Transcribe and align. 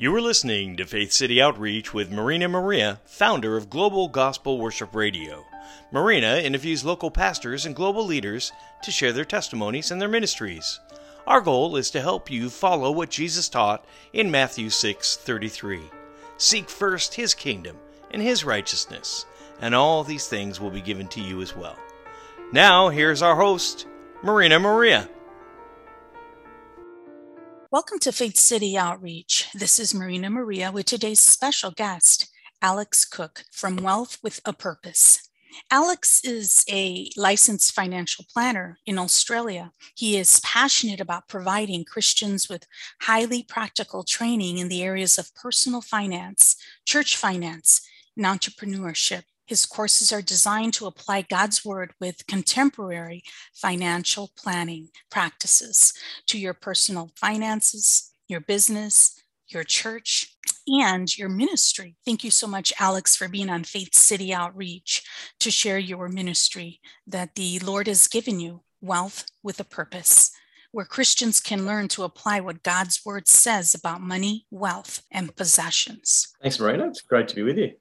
You 0.00 0.16
are 0.16 0.22
listening 0.22 0.78
to 0.78 0.86
Faith 0.86 1.12
City 1.12 1.42
Outreach 1.42 1.92
with 1.92 2.10
Marina 2.10 2.48
Maria, 2.48 3.02
founder 3.04 3.58
of 3.58 3.68
Global 3.68 4.08
Gospel 4.08 4.58
Worship 4.58 4.94
Radio. 4.94 5.44
Marina 5.92 6.38
interviews 6.38 6.86
local 6.86 7.10
pastors 7.10 7.66
and 7.66 7.76
global 7.76 8.06
leaders 8.06 8.50
to 8.82 8.90
share 8.90 9.12
their 9.12 9.26
testimonies 9.26 9.90
and 9.90 10.00
their 10.00 10.08
ministries. 10.08 10.80
Our 11.26 11.42
goal 11.42 11.76
is 11.76 11.90
to 11.90 12.00
help 12.00 12.30
you 12.30 12.48
follow 12.48 12.90
what 12.90 13.10
Jesus 13.10 13.50
taught 13.50 13.84
in 14.14 14.30
Matthew 14.30 14.70
6:33. 14.70 15.90
Seek 16.38 16.70
first 16.70 17.16
his 17.16 17.34
kingdom 17.34 17.76
and 18.10 18.22
his 18.22 18.42
righteousness, 18.42 19.26
and 19.60 19.74
all 19.74 20.02
these 20.02 20.26
things 20.26 20.58
will 20.58 20.70
be 20.70 20.80
given 20.80 21.08
to 21.08 21.20
you 21.20 21.42
as 21.42 21.54
well. 21.54 21.76
Now, 22.52 22.88
here's 22.88 23.20
our 23.20 23.36
host, 23.36 23.84
Marina 24.22 24.58
Maria. 24.58 25.10
Welcome 27.72 28.00
to 28.00 28.10
Faith 28.10 28.36
City 28.36 28.76
Outreach. 28.76 29.46
This 29.54 29.78
is 29.78 29.94
Marina 29.94 30.28
Maria 30.28 30.72
with 30.72 30.86
today's 30.86 31.20
special 31.20 31.70
guest, 31.70 32.28
Alex 32.60 33.04
Cook 33.04 33.44
from 33.52 33.76
Wealth 33.76 34.18
with 34.24 34.40
a 34.44 34.52
Purpose. 34.52 35.30
Alex 35.70 36.20
is 36.24 36.64
a 36.68 37.08
licensed 37.16 37.72
financial 37.72 38.24
planner 38.34 38.80
in 38.86 38.98
Australia. 38.98 39.70
He 39.94 40.16
is 40.18 40.40
passionate 40.40 41.00
about 41.00 41.28
providing 41.28 41.84
Christians 41.84 42.48
with 42.48 42.66
highly 43.02 43.44
practical 43.44 44.02
training 44.02 44.58
in 44.58 44.66
the 44.66 44.82
areas 44.82 45.16
of 45.16 45.32
personal 45.36 45.80
finance, 45.80 46.56
church 46.84 47.16
finance, 47.16 47.82
and 48.16 48.26
entrepreneurship. 48.26 49.22
His 49.50 49.66
courses 49.66 50.12
are 50.12 50.22
designed 50.22 50.74
to 50.74 50.86
apply 50.86 51.22
God's 51.22 51.64
Word 51.64 51.92
with 52.00 52.24
contemporary 52.28 53.24
financial 53.52 54.30
planning 54.38 54.90
practices 55.10 55.92
to 56.28 56.38
your 56.38 56.54
personal 56.54 57.10
finances, 57.16 58.12
your 58.28 58.38
business, 58.38 59.20
your 59.48 59.64
church, 59.64 60.36
and 60.68 61.18
your 61.18 61.28
ministry. 61.28 61.96
Thank 62.04 62.22
you 62.22 62.30
so 62.30 62.46
much, 62.46 62.72
Alex, 62.78 63.16
for 63.16 63.26
being 63.26 63.50
on 63.50 63.64
Faith 63.64 63.92
City 63.92 64.32
Outreach 64.32 65.02
to 65.40 65.50
share 65.50 65.80
your 65.80 66.08
ministry 66.08 66.78
that 67.08 67.34
the 67.34 67.58
Lord 67.58 67.88
has 67.88 68.06
given 68.06 68.38
you 68.38 68.62
wealth 68.80 69.24
with 69.42 69.58
a 69.58 69.64
purpose 69.64 70.30
where 70.70 70.84
Christians 70.84 71.40
can 71.40 71.66
learn 71.66 71.88
to 71.88 72.04
apply 72.04 72.38
what 72.38 72.62
God's 72.62 73.00
word 73.04 73.26
says 73.26 73.74
about 73.74 74.00
money, 74.00 74.46
wealth, 74.52 75.02
and 75.10 75.34
possessions. 75.34 76.28
Thanks, 76.40 76.60
Marina. 76.60 76.86
It's 76.86 77.02
great 77.02 77.26
to 77.26 77.34
be 77.34 77.42
with 77.42 77.58
you. 77.58 77.72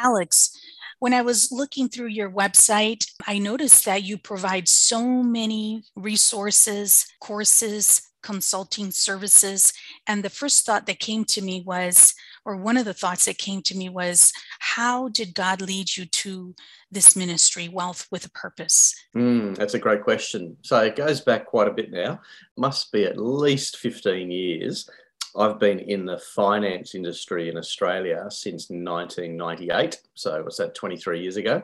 Alex, 0.00 0.58
when 1.02 1.12
I 1.12 1.22
was 1.22 1.50
looking 1.50 1.88
through 1.88 2.10
your 2.10 2.30
website, 2.30 3.04
I 3.26 3.40
noticed 3.40 3.86
that 3.86 4.04
you 4.04 4.16
provide 4.16 4.68
so 4.68 5.02
many 5.24 5.82
resources, 5.96 7.04
courses, 7.20 8.12
consulting 8.22 8.92
services. 8.92 9.72
And 10.06 10.22
the 10.22 10.30
first 10.30 10.64
thought 10.64 10.86
that 10.86 11.00
came 11.00 11.24
to 11.24 11.42
me 11.42 11.64
was, 11.66 12.14
or 12.44 12.56
one 12.56 12.76
of 12.76 12.84
the 12.84 12.94
thoughts 12.94 13.24
that 13.24 13.38
came 13.38 13.62
to 13.62 13.76
me 13.76 13.88
was, 13.88 14.32
how 14.60 15.08
did 15.08 15.34
God 15.34 15.60
lead 15.60 15.96
you 15.96 16.06
to 16.06 16.54
this 16.88 17.16
ministry, 17.16 17.68
Wealth 17.68 18.06
with 18.12 18.24
a 18.24 18.30
Purpose? 18.30 18.94
Mm, 19.16 19.56
that's 19.56 19.74
a 19.74 19.80
great 19.80 20.04
question. 20.04 20.56
So 20.62 20.78
it 20.78 20.94
goes 20.94 21.20
back 21.20 21.46
quite 21.46 21.66
a 21.66 21.72
bit 21.72 21.90
now, 21.90 22.20
must 22.56 22.92
be 22.92 23.06
at 23.06 23.18
least 23.18 23.78
15 23.78 24.30
years. 24.30 24.88
I've 25.36 25.58
been 25.58 25.78
in 25.78 26.04
the 26.04 26.18
finance 26.18 26.94
industry 26.94 27.48
in 27.48 27.56
Australia 27.56 28.26
since 28.28 28.68
1998. 28.70 30.00
So, 30.14 30.42
what's 30.42 30.58
that, 30.58 30.74
23 30.74 31.20
years 31.20 31.36
ago? 31.36 31.62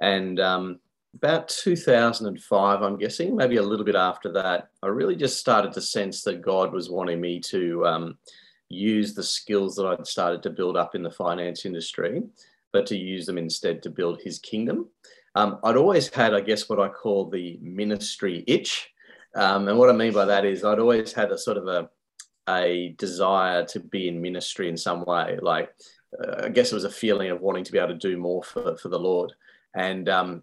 And 0.00 0.40
um, 0.40 0.80
about 1.14 1.48
2005, 1.48 2.82
I'm 2.82 2.96
guessing, 2.96 3.36
maybe 3.36 3.56
a 3.56 3.62
little 3.62 3.84
bit 3.84 3.94
after 3.94 4.32
that, 4.32 4.70
I 4.82 4.86
really 4.86 5.16
just 5.16 5.38
started 5.38 5.72
to 5.72 5.80
sense 5.80 6.22
that 6.22 6.42
God 6.42 6.72
was 6.72 6.90
wanting 6.90 7.20
me 7.20 7.38
to 7.40 7.86
um, 7.86 8.18
use 8.68 9.14
the 9.14 9.22
skills 9.22 9.76
that 9.76 9.86
I'd 9.86 10.06
started 10.06 10.42
to 10.44 10.50
build 10.50 10.76
up 10.76 10.94
in 10.94 11.02
the 11.02 11.10
finance 11.10 11.66
industry, 11.66 12.22
but 12.72 12.86
to 12.86 12.96
use 12.96 13.26
them 13.26 13.38
instead 13.38 13.82
to 13.82 13.90
build 13.90 14.22
his 14.22 14.38
kingdom. 14.38 14.88
Um, 15.34 15.58
I'd 15.62 15.76
always 15.76 16.08
had, 16.08 16.34
I 16.34 16.40
guess, 16.40 16.68
what 16.68 16.80
I 16.80 16.88
call 16.88 17.28
the 17.28 17.58
ministry 17.62 18.44
itch. 18.46 18.90
Um, 19.34 19.68
and 19.68 19.78
what 19.78 19.90
I 19.90 19.92
mean 19.92 20.12
by 20.12 20.24
that 20.26 20.44
is 20.44 20.64
I'd 20.64 20.78
always 20.78 21.12
had 21.12 21.30
a 21.30 21.38
sort 21.38 21.56
of 21.56 21.66
a 21.66 21.88
a 22.48 22.94
desire 22.98 23.64
to 23.66 23.80
be 23.80 24.08
in 24.08 24.20
ministry 24.20 24.68
in 24.68 24.76
some 24.76 25.04
way. 25.04 25.38
Like, 25.40 25.70
uh, 26.18 26.44
I 26.44 26.48
guess 26.48 26.72
it 26.72 26.74
was 26.74 26.84
a 26.84 26.90
feeling 26.90 27.30
of 27.30 27.40
wanting 27.40 27.64
to 27.64 27.72
be 27.72 27.78
able 27.78 27.88
to 27.88 27.94
do 27.94 28.16
more 28.16 28.42
for, 28.42 28.76
for 28.76 28.88
the 28.88 28.98
Lord. 28.98 29.32
And 29.74 30.08
um, 30.08 30.42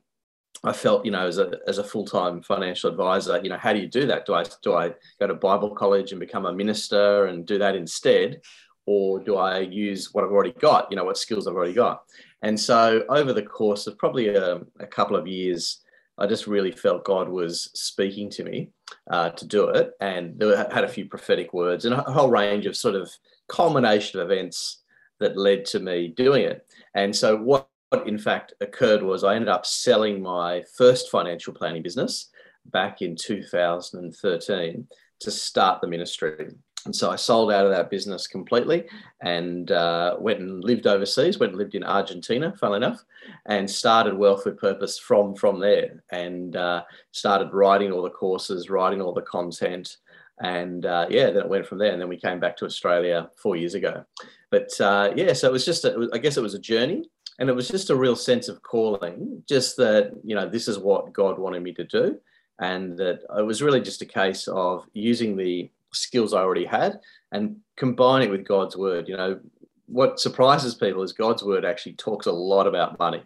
I 0.63 0.73
felt, 0.73 1.05
you 1.05 1.11
know, 1.11 1.27
as 1.27 1.37
a, 1.37 1.59
as 1.67 1.77
a 1.77 1.83
full 1.83 2.05
time 2.05 2.41
financial 2.41 2.89
advisor, 2.89 3.39
you 3.43 3.49
know, 3.49 3.57
how 3.57 3.73
do 3.73 3.79
you 3.79 3.87
do 3.87 4.07
that? 4.07 4.25
Do 4.25 4.33
I, 4.33 4.43
do 4.63 4.73
I 4.73 4.93
go 5.19 5.27
to 5.27 5.35
Bible 5.35 5.71
college 5.75 6.11
and 6.11 6.19
become 6.19 6.45
a 6.45 6.53
minister 6.53 7.25
and 7.25 7.45
do 7.45 7.57
that 7.59 7.75
instead? 7.75 8.41
Or 8.85 9.19
do 9.19 9.35
I 9.35 9.59
use 9.59 10.13
what 10.13 10.23
I've 10.23 10.31
already 10.31 10.53
got, 10.53 10.87
you 10.89 10.97
know, 10.97 11.03
what 11.03 11.17
skills 11.17 11.47
I've 11.47 11.55
already 11.55 11.73
got? 11.73 12.01
And 12.41 12.59
so 12.59 13.03
over 13.09 13.33
the 13.33 13.43
course 13.43 13.85
of 13.85 13.97
probably 13.97 14.29
a, 14.29 14.61
a 14.79 14.87
couple 14.87 15.15
of 15.15 15.27
years, 15.27 15.81
I 16.19 16.27
just 16.27 16.47
really 16.47 16.71
felt 16.71 17.05
God 17.05 17.29
was 17.29 17.69
speaking 17.73 18.29
to 18.31 18.43
me 18.43 18.69
uh, 19.09 19.29
to 19.31 19.45
do 19.47 19.69
it. 19.69 19.91
And 20.01 20.37
there 20.37 20.57
had 20.71 20.83
a 20.83 20.89
few 20.89 21.05
prophetic 21.05 21.53
words 21.53 21.85
and 21.85 21.95
a 21.95 22.01
whole 22.01 22.29
range 22.29 22.65
of 22.65 22.75
sort 22.75 22.95
of 22.95 23.09
culmination 23.47 24.19
of 24.19 24.29
events 24.29 24.83
that 25.19 25.37
led 25.37 25.65
to 25.65 25.79
me 25.79 26.09
doing 26.09 26.43
it. 26.43 26.65
And 26.93 27.15
so 27.15 27.35
what 27.37 27.69
what 27.89 28.07
in 28.07 28.17
fact 28.17 28.53
occurred 28.61 29.01
was 29.01 29.23
I 29.23 29.35
ended 29.35 29.49
up 29.49 29.65
selling 29.65 30.21
my 30.21 30.63
first 30.77 31.09
financial 31.09 31.53
planning 31.53 31.81
business 31.81 32.29
back 32.65 33.01
in 33.01 33.15
2013 33.15 34.87
to 35.21 35.31
start 35.31 35.81
the 35.81 35.87
ministry. 35.87 36.49
And 36.85 36.95
so 36.95 37.11
I 37.11 37.17
sold 37.17 37.51
out 37.51 37.65
of 37.65 37.71
that 37.71 37.89
business 37.89 38.25
completely 38.25 38.85
and 39.21 39.69
uh, 39.71 40.15
went 40.17 40.39
and 40.39 40.63
lived 40.63 40.87
overseas, 40.87 41.37
went 41.37 41.51
and 41.51 41.59
lived 41.59 41.75
in 41.75 41.83
Argentina, 41.83 42.53
funnily 42.57 42.77
enough, 42.77 43.03
and 43.47 43.69
started 43.69 44.17
Wealth 44.17 44.45
with 44.45 44.57
Purpose 44.57 44.97
from, 44.97 45.35
from 45.35 45.59
there 45.59 46.01
and 46.11 46.55
uh, 46.55 46.83
started 47.11 47.53
writing 47.53 47.91
all 47.91 48.01
the 48.01 48.09
courses, 48.09 48.69
writing 48.69 49.01
all 49.01 49.13
the 49.13 49.21
content. 49.21 49.97
And 50.41 50.85
uh, 50.85 51.07
yeah, 51.09 51.31
then 51.31 51.43
it 51.43 51.49
went 51.49 51.67
from 51.67 51.79
there. 51.79 51.91
And 51.91 52.01
then 52.01 52.07
we 52.07 52.17
came 52.17 52.39
back 52.39 52.55
to 52.57 52.65
Australia 52.65 53.29
four 53.35 53.57
years 53.57 53.75
ago. 53.75 54.05
But 54.49 54.69
uh, 54.79 55.11
yeah, 55.15 55.33
so 55.33 55.49
it 55.49 55.51
was 55.51 55.65
just, 55.65 55.83
a, 55.83 56.09
I 56.13 56.17
guess 56.17 56.37
it 56.37 56.43
was 56.43 56.53
a 56.53 56.59
journey. 56.59 57.09
And 57.39 57.49
it 57.49 57.55
was 57.55 57.67
just 57.67 57.89
a 57.89 57.95
real 57.95 58.15
sense 58.15 58.47
of 58.47 58.61
calling, 58.63 59.43
just 59.47 59.77
that, 59.77 60.11
you 60.23 60.35
know, 60.35 60.47
this 60.47 60.67
is 60.67 60.77
what 60.77 61.13
God 61.13 61.39
wanted 61.39 61.61
me 61.61 61.73
to 61.73 61.83
do. 61.83 62.19
And 62.59 62.97
that 62.97 63.21
it 63.37 63.45
was 63.45 63.61
really 63.61 63.81
just 63.81 64.01
a 64.01 64.05
case 64.05 64.47
of 64.47 64.85
using 64.93 65.37
the 65.37 65.69
skills 65.93 66.33
I 66.33 66.41
already 66.41 66.65
had 66.65 66.99
and 67.31 67.57
combine 67.77 68.21
it 68.21 68.31
with 68.31 68.47
God's 68.47 68.75
word. 68.75 69.07
You 69.07 69.17
know, 69.17 69.39
what 69.87 70.19
surprises 70.19 70.75
people 70.75 71.03
is 71.03 71.13
God's 71.13 71.43
word 71.43 71.65
actually 71.65 71.93
talks 71.93 72.25
a 72.25 72.31
lot 72.31 72.67
about 72.67 72.99
money. 72.99 73.19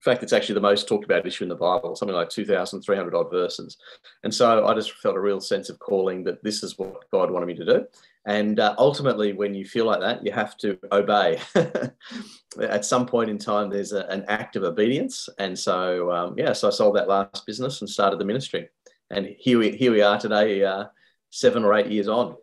In 0.00 0.04
fact, 0.04 0.22
it's 0.22 0.32
actually 0.32 0.54
the 0.54 0.62
most 0.62 0.88
talked 0.88 1.04
about 1.04 1.26
issue 1.26 1.44
in 1.44 1.50
the 1.50 1.54
Bible, 1.54 1.94
something 1.94 2.16
like 2.16 2.30
2,300 2.30 3.14
odd 3.14 3.30
verses. 3.30 3.76
And 4.24 4.34
so 4.34 4.66
I 4.66 4.74
just 4.74 4.92
felt 4.92 5.14
a 5.14 5.20
real 5.20 5.40
sense 5.40 5.68
of 5.68 5.78
calling 5.78 6.24
that 6.24 6.42
this 6.42 6.62
is 6.62 6.78
what 6.78 7.10
God 7.10 7.30
wanted 7.30 7.46
me 7.46 7.54
to 7.56 7.64
do. 7.66 7.86
And 8.26 8.60
uh, 8.60 8.74
ultimately, 8.78 9.34
when 9.34 9.54
you 9.54 9.66
feel 9.66 9.84
like 9.84 10.00
that, 10.00 10.24
you 10.24 10.32
have 10.32 10.56
to 10.58 10.78
obey. 10.90 11.38
At 12.60 12.84
some 12.86 13.04
point 13.04 13.28
in 13.28 13.36
time, 13.38 13.68
there's 13.68 13.92
a, 13.92 14.06
an 14.06 14.24
act 14.28 14.56
of 14.56 14.62
obedience. 14.62 15.28
And 15.38 15.58
so, 15.58 16.10
um, 16.10 16.34
yeah, 16.38 16.54
so 16.54 16.68
I 16.68 16.70
sold 16.70 16.96
that 16.96 17.08
last 17.08 17.44
business 17.44 17.80
and 17.80 17.88
started 17.88 18.18
the 18.18 18.24
ministry. 18.24 18.68
And 19.10 19.34
here 19.38 19.58
we, 19.58 19.72
here 19.72 19.92
we 19.92 20.00
are 20.00 20.18
today, 20.18 20.64
uh, 20.64 20.84
seven 21.30 21.64
or 21.64 21.74
eight 21.74 21.90
years 21.90 22.08
on. 22.08 22.36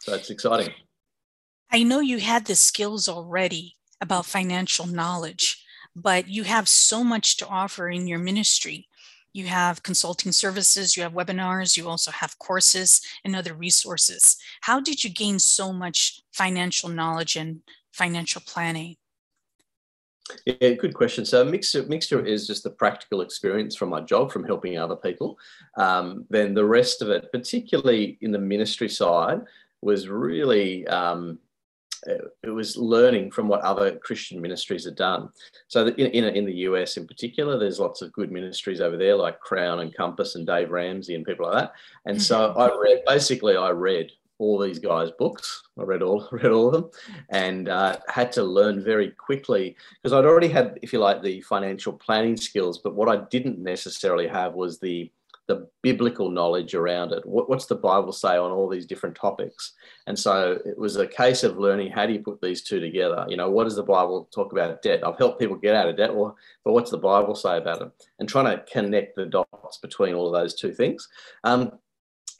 So 0.00 0.14
it's 0.14 0.30
exciting. 0.30 0.72
I 1.70 1.82
know 1.82 2.00
you 2.00 2.18
had 2.18 2.46
the 2.46 2.56
skills 2.56 3.08
already 3.08 3.76
about 4.00 4.26
financial 4.26 4.86
knowledge, 4.86 5.64
but 5.96 6.28
you 6.28 6.44
have 6.44 6.68
so 6.68 7.02
much 7.02 7.36
to 7.38 7.48
offer 7.48 7.88
in 7.88 8.06
your 8.06 8.18
ministry. 8.18 8.88
You 9.32 9.46
have 9.46 9.82
consulting 9.82 10.30
services, 10.30 10.96
you 10.96 11.02
have 11.02 11.12
webinars, 11.12 11.76
you 11.76 11.88
also 11.88 12.10
have 12.10 12.38
courses 12.38 13.00
and 13.24 13.34
other 13.34 13.54
resources. 13.54 14.36
How 14.60 14.80
did 14.80 15.02
you 15.02 15.10
gain 15.10 15.38
so 15.38 15.72
much 15.72 16.22
financial 16.32 16.88
knowledge 16.88 17.34
and 17.34 17.60
financial 17.92 18.42
planning? 18.46 18.96
Yeah, 20.46 20.70
good 20.70 20.94
question. 20.94 21.24
So 21.24 21.44
mixture 21.44 21.82
mixture 21.82 22.24
is 22.24 22.46
just 22.46 22.62
the 22.64 22.70
practical 22.70 23.20
experience 23.20 23.76
from 23.76 23.90
my 23.90 24.00
job, 24.00 24.32
from 24.32 24.44
helping 24.44 24.78
other 24.78 24.96
people. 24.96 25.38
Um, 25.76 26.24
then 26.30 26.54
the 26.54 26.64
rest 26.64 27.02
of 27.02 27.10
it, 27.10 27.30
particularly 27.30 28.16
in 28.22 28.32
the 28.32 28.38
ministry 28.38 28.88
side, 28.88 29.42
was 29.82 30.08
really 30.08 30.86
um, 30.86 31.38
it 32.42 32.50
was 32.50 32.76
learning 32.76 33.30
from 33.30 33.48
what 33.48 33.60
other 33.62 33.96
Christian 33.96 34.40
ministries 34.40 34.84
had 34.84 34.96
done. 34.96 35.30
So 35.68 35.86
in, 35.86 36.06
in, 36.06 36.24
in, 36.24 36.44
the 36.44 36.54
US 36.68 36.96
in 36.96 37.06
particular, 37.06 37.58
there's 37.58 37.80
lots 37.80 38.02
of 38.02 38.12
good 38.12 38.30
ministries 38.30 38.80
over 38.80 38.96
there 38.96 39.16
like 39.16 39.40
Crown 39.40 39.80
and 39.80 39.94
Compass 39.94 40.34
and 40.34 40.46
Dave 40.46 40.70
Ramsey 40.70 41.14
and 41.14 41.24
people 41.24 41.46
like 41.46 41.62
that. 41.62 41.72
And 42.06 42.20
so 42.20 42.50
mm-hmm. 42.50 42.60
I 42.60 42.78
read, 42.80 43.02
basically 43.06 43.56
I 43.56 43.70
read 43.70 44.10
all 44.38 44.58
these 44.58 44.78
guys' 44.78 45.10
books. 45.18 45.62
I 45.78 45.82
read 45.82 46.02
all 46.02 46.28
read 46.32 46.52
all 46.52 46.68
of 46.68 46.72
them, 46.72 46.90
and 47.30 47.68
uh, 47.68 47.96
had 48.08 48.32
to 48.32 48.42
learn 48.42 48.82
very 48.82 49.10
quickly 49.10 49.76
because 50.02 50.12
I'd 50.12 50.24
already 50.24 50.48
had, 50.48 50.78
if 50.82 50.92
you 50.92 50.98
like, 50.98 51.22
the 51.22 51.40
financial 51.42 51.92
planning 51.92 52.36
skills. 52.36 52.78
But 52.78 52.94
what 52.94 53.08
I 53.08 53.24
didn't 53.30 53.58
necessarily 53.58 54.26
have 54.28 54.54
was 54.54 54.78
the 54.78 55.10
the 55.46 55.68
biblical 55.82 56.30
knowledge 56.30 56.74
around 56.74 57.12
it. 57.12 57.24
What, 57.26 57.50
what's 57.50 57.66
the 57.66 57.74
Bible 57.74 58.12
say 58.12 58.36
on 58.38 58.50
all 58.50 58.68
these 58.68 58.86
different 58.86 59.14
topics? 59.14 59.72
And 60.06 60.18
so 60.18 60.58
it 60.64 60.78
was 60.78 60.96
a 60.96 61.06
case 61.06 61.42
of 61.42 61.58
learning 61.58 61.92
how 61.92 62.06
do 62.06 62.14
you 62.14 62.20
put 62.20 62.40
these 62.40 62.62
two 62.62 62.80
together? 62.80 63.26
You 63.28 63.36
know, 63.36 63.50
what 63.50 63.64
does 63.64 63.76
the 63.76 63.82
Bible 63.82 64.28
talk 64.32 64.52
about 64.52 64.80
debt? 64.80 65.06
I've 65.06 65.18
helped 65.18 65.38
people 65.38 65.56
get 65.56 65.74
out 65.74 65.88
of 65.88 65.96
debt, 65.96 66.10
or 66.10 66.34
but 66.64 66.72
what's 66.72 66.90
the 66.90 66.98
Bible 66.98 67.34
say 67.34 67.58
about 67.58 67.82
it? 67.82 67.90
And 68.18 68.28
trying 68.28 68.56
to 68.56 68.64
connect 68.64 69.16
the 69.16 69.26
dots 69.26 69.78
between 69.78 70.14
all 70.14 70.26
of 70.26 70.32
those 70.32 70.54
two 70.54 70.72
things. 70.72 71.08
Um, 71.44 71.72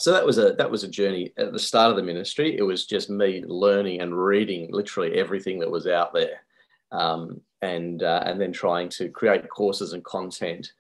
so 0.00 0.12
that 0.12 0.26
was 0.26 0.38
a 0.38 0.52
that 0.54 0.70
was 0.70 0.84
a 0.84 0.88
journey 0.88 1.32
at 1.36 1.52
the 1.52 1.58
start 1.58 1.90
of 1.90 1.96
the 1.96 2.02
ministry. 2.02 2.56
It 2.56 2.62
was 2.62 2.86
just 2.86 3.10
me 3.10 3.44
learning 3.46 4.00
and 4.00 4.16
reading 4.16 4.68
literally 4.70 5.14
everything 5.14 5.58
that 5.60 5.70
was 5.70 5.86
out 5.86 6.12
there, 6.12 6.44
um, 6.92 7.40
and 7.62 8.02
uh, 8.02 8.22
and 8.26 8.40
then 8.40 8.52
trying 8.52 8.88
to 8.90 9.08
create 9.08 9.48
courses 9.48 9.92
and 9.92 10.04
content 10.04 10.72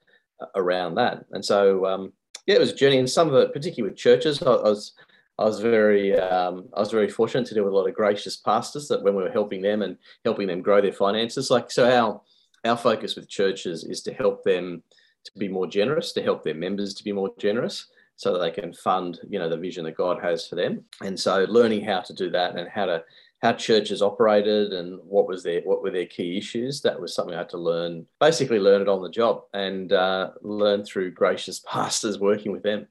around 0.54 0.96
that. 0.96 1.24
And 1.32 1.44
so, 1.44 1.86
um, 1.86 2.12
yeah, 2.46 2.56
it 2.56 2.60
was 2.60 2.72
a 2.72 2.76
journey. 2.76 2.98
And 2.98 3.08
some 3.08 3.28
of 3.28 3.34
it, 3.34 3.52
particularly 3.52 3.90
with 3.90 3.98
churches, 3.98 4.42
I, 4.42 4.50
I 4.50 4.68
was 4.68 4.92
I 5.38 5.44
was 5.44 5.60
very 5.60 6.18
um, 6.18 6.68
I 6.74 6.80
was 6.80 6.90
very 6.90 7.08
fortunate 7.08 7.46
to 7.48 7.54
deal 7.54 7.64
with 7.64 7.72
a 7.72 7.76
lot 7.76 7.88
of 7.88 7.94
gracious 7.94 8.36
pastors 8.36 8.88
that 8.88 9.02
when 9.02 9.14
we 9.14 9.22
were 9.22 9.30
helping 9.30 9.62
them 9.62 9.82
and 9.82 9.96
helping 10.24 10.46
them 10.46 10.62
grow 10.62 10.80
their 10.80 10.92
finances, 10.92 11.50
like 11.50 11.70
so 11.70 11.90
our 11.90 12.20
our 12.64 12.76
focus 12.76 13.16
with 13.16 13.28
churches 13.28 13.84
is 13.84 14.02
to 14.02 14.12
help 14.12 14.42
them 14.42 14.82
to 15.24 15.32
be 15.38 15.48
more 15.48 15.66
generous, 15.66 16.12
to 16.12 16.22
help 16.22 16.42
their 16.42 16.54
members 16.54 16.94
to 16.94 17.04
be 17.04 17.12
more 17.12 17.32
generous, 17.38 17.86
so 18.16 18.32
that 18.32 18.38
they 18.38 18.50
can 18.50 18.72
fund 18.72 19.18
you 19.28 19.38
know 19.38 19.48
the 19.48 19.56
vision 19.56 19.84
that 19.84 19.96
God 19.96 20.22
has 20.22 20.46
for 20.46 20.56
them. 20.56 20.84
And 21.02 21.18
so 21.18 21.44
learning 21.48 21.84
how 21.84 22.00
to 22.00 22.12
do 22.12 22.30
that 22.30 22.56
and 22.56 22.68
how 22.68 22.86
to 22.86 23.04
how 23.44 23.52
churches 23.52 24.00
operated 24.00 24.72
and 24.72 24.98
what 25.04 25.28
was 25.28 25.42
their 25.42 25.60
what 25.62 25.82
were 25.82 25.90
their 25.90 26.06
key 26.06 26.38
issues. 26.38 26.80
That 26.80 26.98
was 26.98 27.14
something 27.14 27.34
I 27.34 27.38
had 27.38 27.50
to 27.50 27.58
learn. 27.58 28.06
Basically, 28.18 28.58
learn 28.58 28.80
it 28.80 28.88
on 28.88 29.02
the 29.02 29.10
job 29.10 29.42
and 29.52 29.92
uh, 29.92 30.30
learn 30.40 30.84
through 30.84 31.10
gracious 31.10 31.60
pastors 31.66 32.18
working 32.18 32.52
with 32.52 32.62
them. 32.62 32.86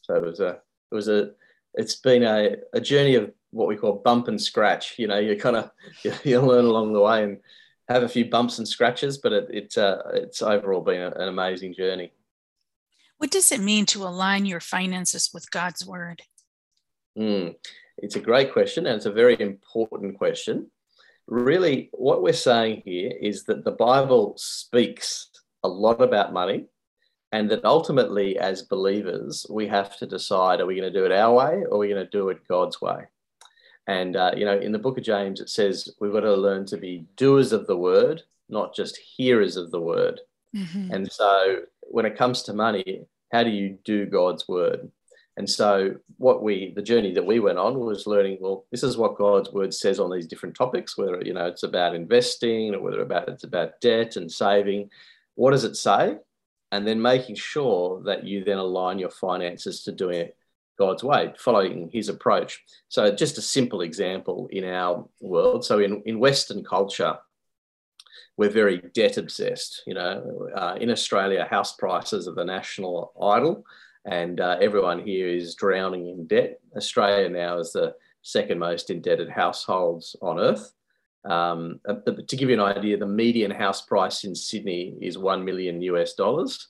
So 0.00 0.14
it 0.14 0.24
was 0.24 0.40
a 0.40 0.60
it 0.90 0.94
was 0.94 1.08
a 1.08 1.32
it's 1.74 1.96
been 1.96 2.22
a, 2.22 2.56
a 2.72 2.80
journey 2.80 3.16
of 3.16 3.32
what 3.50 3.68
we 3.68 3.76
call 3.76 3.92
bump 3.92 4.28
and 4.28 4.40
scratch. 4.40 4.98
You 4.98 5.08
know, 5.08 5.18
you 5.18 5.36
kind 5.36 5.56
of 5.56 5.70
you, 6.04 6.12
you 6.24 6.40
learn 6.40 6.64
along 6.64 6.94
the 6.94 7.00
way 7.00 7.24
and 7.24 7.38
have 7.88 8.02
a 8.02 8.08
few 8.08 8.24
bumps 8.24 8.56
and 8.56 8.66
scratches, 8.66 9.18
but 9.18 9.32
it, 9.32 9.46
it 9.50 9.78
uh, 9.78 10.02
it's 10.14 10.40
overall 10.40 10.80
been 10.80 11.02
a, 11.02 11.10
an 11.10 11.28
amazing 11.28 11.74
journey. 11.74 12.12
What 13.22 13.30
does 13.30 13.52
it 13.52 13.60
mean 13.60 13.86
to 13.86 14.02
align 14.02 14.46
your 14.46 14.58
finances 14.58 15.30
with 15.32 15.48
God's 15.52 15.86
word? 15.86 16.22
Mm. 17.16 17.54
It's 17.98 18.16
a 18.16 18.20
great 18.20 18.52
question 18.52 18.84
and 18.84 18.96
it's 18.96 19.06
a 19.06 19.12
very 19.12 19.40
important 19.40 20.18
question. 20.18 20.72
Really, 21.28 21.88
what 21.92 22.24
we're 22.24 22.32
saying 22.32 22.82
here 22.84 23.12
is 23.20 23.44
that 23.44 23.64
the 23.64 23.70
Bible 23.70 24.34
speaks 24.38 25.28
a 25.62 25.68
lot 25.68 26.02
about 26.02 26.32
money 26.32 26.66
and 27.30 27.48
that 27.52 27.64
ultimately, 27.64 28.40
as 28.40 28.62
believers, 28.62 29.46
we 29.48 29.68
have 29.68 29.96
to 29.98 30.06
decide 30.06 30.60
are 30.60 30.66
we 30.66 30.74
going 30.74 30.92
to 30.92 30.98
do 30.98 31.06
it 31.06 31.12
our 31.12 31.32
way 31.32 31.62
or 31.62 31.74
are 31.74 31.78
we 31.78 31.90
going 31.90 32.04
to 32.04 32.10
do 32.10 32.28
it 32.30 32.48
God's 32.48 32.80
way? 32.80 33.04
And, 33.86 34.16
uh, 34.16 34.32
you 34.36 34.44
know, 34.44 34.58
in 34.58 34.72
the 34.72 34.80
book 34.80 34.98
of 34.98 35.04
James, 35.04 35.40
it 35.40 35.48
says 35.48 35.88
we've 36.00 36.12
got 36.12 36.20
to 36.22 36.34
learn 36.34 36.66
to 36.66 36.76
be 36.76 37.06
doers 37.16 37.52
of 37.52 37.68
the 37.68 37.76
word, 37.76 38.24
not 38.48 38.74
just 38.74 38.96
hearers 38.96 39.56
of 39.56 39.70
the 39.70 39.80
word. 39.80 40.20
Mm-hmm. 40.56 40.92
And 40.92 41.12
so 41.12 41.60
when 41.82 42.04
it 42.04 42.18
comes 42.18 42.42
to 42.42 42.52
money, 42.52 43.06
how 43.32 43.42
do 43.42 43.50
you 43.50 43.78
do 43.84 44.06
God's 44.06 44.46
word? 44.46 44.90
And 45.36 45.48
so, 45.48 45.96
what 46.18 46.42
we, 46.42 46.72
the 46.76 46.82
journey 46.82 47.14
that 47.14 47.24
we 47.24 47.40
went 47.40 47.58
on 47.58 47.80
was 47.80 48.06
learning, 48.06 48.38
well, 48.40 48.66
this 48.70 48.82
is 48.82 48.98
what 48.98 49.16
God's 49.16 49.50
word 49.50 49.72
says 49.72 49.98
on 49.98 50.10
these 50.10 50.26
different 50.26 50.54
topics, 50.54 50.98
whether, 50.98 51.22
you 51.24 51.32
know, 51.32 51.46
it's 51.46 51.62
about 51.62 51.94
investing 51.94 52.74
or 52.74 52.80
whether 52.80 53.00
about, 53.00 53.28
it's 53.28 53.44
about 53.44 53.80
debt 53.80 54.16
and 54.16 54.30
saving. 54.30 54.90
What 55.34 55.52
does 55.52 55.64
it 55.64 55.76
say? 55.76 56.18
And 56.70 56.86
then 56.86 57.00
making 57.00 57.36
sure 57.36 58.02
that 58.04 58.24
you 58.24 58.44
then 58.44 58.58
align 58.58 58.98
your 58.98 59.10
finances 59.10 59.84
to 59.84 59.92
doing 59.92 60.20
it 60.20 60.36
God's 60.78 61.02
way, 61.02 61.32
following 61.38 61.88
his 61.90 62.10
approach. 62.10 62.62
So, 62.88 63.14
just 63.14 63.38
a 63.38 63.42
simple 63.42 63.80
example 63.80 64.48
in 64.50 64.64
our 64.64 65.08
world. 65.20 65.64
So, 65.64 65.78
in, 65.78 66.02
in 66.04 66.18
Western 66.18 66.62
culture, 66.62 67.16
we're 68.36 68.50
very 68.50 68.82
debt 68.94 69.18
obsessed. 69.18 69.82
You 69.86 69.94
know, 69.94 70.48
uh, 70.54 70.76
in 70.80 70.90
Australia, 70.90 71.46
house 71.50 71.74
prices 71.76 72.26
are 72.28 72.34
the 72.34 72.44
national 72.44 73.12
idol 73.20 73.64
and 74.04 74.40
uh, 74.40 74.56
everyone 74.60 75.04
here 75.04 75.28
is 75.28 75.54
drowning 75.54 76.08
in 76.08 76.26
debt. 76.26 76.58
Australia 76.76 77.28
now 77.28 77.58
is 77.58 77.72
the 77.72 77.94
second 78.22 78.58
most 78.58 78.90
indebted 78.90 79.28
households 79.28 80.16
on 80.20 80.40
earth. 80.40 80.72
Um, 81.24 81.80
uh, 81.88 81.94
to 82.26 82.36
give 82.36 82.48
you 82.48 82.54
an 82.54 82.76
idea, 82.76 82.96
the 82.96 83.06
median 83.06 83.52
house 83.52 83.82
price 83.82 84.24
in 84.24 84.34
Sydney 84.34 84.96
is 85.00 85.18
1 85.18 85.44
million 85.44 85.80
US 85.82 86.14
dollars. 86.14 86.68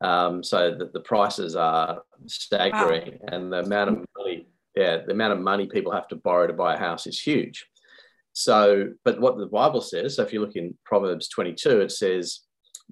Um, 0.00 0.44
so 0.44 0.72
the, 0.76 0.90
the, 0.92 1.00
prices 1.00 1.56
are 1.56 2.02
staggering 2.26 3.18
wow. 3.20 3.28
and 3.32 3.52
the 3.52 3.64
amount 3.64 3.90
of 3.90 4.04
money, 4.16 4.46
yeah, 4.76 4.98
the 4.98 5.10
amount 5.10 5.32
of 5.32 5.40
money 5.40 5.66
people 5.66 5.90
have 5.90 6.06
to 6.08 6.16
borrow 6.16 6.46
to 6.46 6.52
buy 6.52 6.74
a 6.74 6.78
house 6.78 7.08
is 7.08 7.20
huge. 7.20 7.66
So, 8.38 8.92
but 9.04 9.20
what 9.20 9.36
the 9.36 9.46
Bible 9.46 9.80
says, 9.80 10.14
so 10.14 10.22
if 10.22 10.32
you 10.32 10.40
look 10.40 10.54
in 10.54 10.78
Proverbs 10.84 11.26
22, 11.26 11.80
it 11.80 11.90
says, 11.90 12.42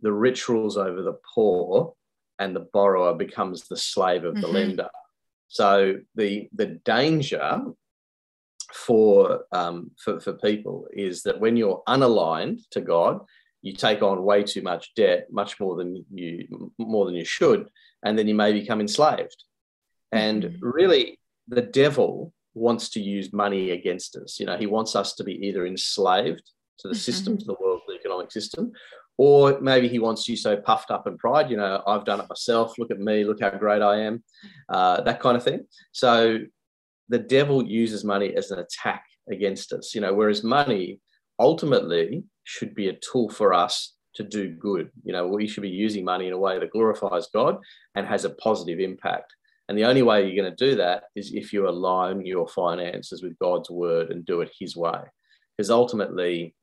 the 0.03 0.13
rich 0.13 0.49
rules 0.49 0.77
over 0.77 1.03
the 1.03 1.21
poor 1.37 1.95
and 2.41 2.55
the 2.55 2.67
borrower 2.73 3.15
becomes 3.15 3.69
the 3.69 3.77
slave 3.77 4.25
of 4.25 4.35
the 4.35 4.41
mm-hmm. 4.41 4.55
lender. 4.55 4.89
So 5.47 5.99
the 6.17 6.49
the 6.53 6.81
danger 6.85 7.63
for, 8.75 9.45
um, 9.53 9.93
for 10.03 10.19
for 10.19 10.33
people 10.33 10.89
is 10.93 11.23
that 11.23 11.39
when 11.39 11.57
you're 11.57 11.85
unaligned 11.87 12.63
to 12.73 12.81
God, 12.81 13.21
you 13.63 13.73
take 13.73 14.03
on 14.03 14.25
way 14.25 14.43
too 14.43 14.63
much 14.63 14.97
debt, 14.97 15.29
much 15.31 15.61
more 15.61 15.77
than 15.77 16.05
you 16.13 16.73
more 16.77 17.07
than 17.07 17.15
you 17.15 17.25
should, 17.25 17.69
and 18.05 18.19
then 18.19 18.27
you 18.27 18.35
may 18.35 18.53
become 18.53 18.81
enslaved. 18.81 19.45
And 20.11 20.43
mm-hmm. 20.43 20.69
really, 20.69 21.21
the 21.47 21.63
devil 21.63 22.33
wants 22.57 22.89
to 22.91 23.01
use 23.01 23.33
money 23.33 23.71
against 23.71 24.17
us. 24.17 24.41
You 24.41 24.47
know, 24.47 24.57
he 24.57 24.67
wants 24.67 24.97
us 24.97 25.15
to 25.15 25.25
be 25.25 25.35
either 25.47 25.67
enslaved 25.67 26.43
to 26.79 26.89
the 26.89 26.95
mm-hmm. 26.95 26.99
system, 26.99 27.39
to 27.39 27.45
the 27.45 27.57
world 27.61 27.83
economic 27.95 28.31
system, 28.31 28.73
or 29.19 29.59
maybe 29.61 29.89
he 29.89 29.99
wants 29.99 30.29
you 30.29 30.37
so 30.37 30.57
puffed 30.57 30.91
up 30.91 31.07
and 31.07 31.19
pride, 31.19 31.51
you 31.51 31.57
know, 31.57 31.83
I've 31.87 32.05
done 32.05 32.21
it 32.21 32.29
myself. 32.29 32.79
Look 32.79 32.91
at 32.91 32.99
me. 32.99 33.25
Look 33.25 33.41
how 33.41 33.51
great 33.51 33.83
I 33.83 34.03
am. 34.03 34.23
Uh, 34.69 35.01
that 35.03 35.21
kind 35.21 35.37
of 35.37 35.43
thing. 35.43 35.67
So 35.93 36.41
the 37.09 37.19
devil 37.19 37.65
uses 37.65 38.05
money 38.05 38.35
as 38.35 38.51
an 38.51 38.59
attack 38.59 39.05
against 39.31 39.73
us, 39.73 39.95
you 39.95 40.01
know, 40.01 40.13
whereas 40.13 40.45
money 40.45 41.01
ultimately 41.39 42.25
should 42.45 42.75
be 42.75 42.89
a 42.89 42.99
tool 43.11 43.31
for 43.31 43.55
us 43.55 43.95
to 44.15 44.23
do 44.23 44.49
good. 44.51 44.91
You 45.03 45.13
know, 45.13 45.27
we 45.27 45.47
should 45.47 45.63
be 45.63 45.69
using 45.69 46.05
money 46.05 46.27
in 46.27 46.33
a 46.33 46.39
way 46.39 46.59
that 46.59 46.71
glorifies 46.71 47.29
God 47.33 47.59
and 47.95 48.07
has 48.07 48.25
a 48.25 48.31
positive 48.31 48.81
impact. 48.81 49.35
And 49.69 49.77
the 49.77 49.85
only 49.85 50.03
way 50.03 50.27
you're 50.27 50.43
going 50.43 50.55
to 50.55 50.71
do 50.71 50.77
that 50.77 51.05
is 51.15 51.33
if 51.33 51.53
you 51.53 51.69
align 51.69 52.25
your 52.25 52.47
finances 52.47 53.23
with 53.23 53.39
God's 53.39 53.71
word 53.71 54.11
and 54.11 54.25
do 54.25 54.41
it 54.41 54.53
His 54.59 54.77
way. 54.77 55.01
Because 55.57 55.71
ultimately, 55.71 56.55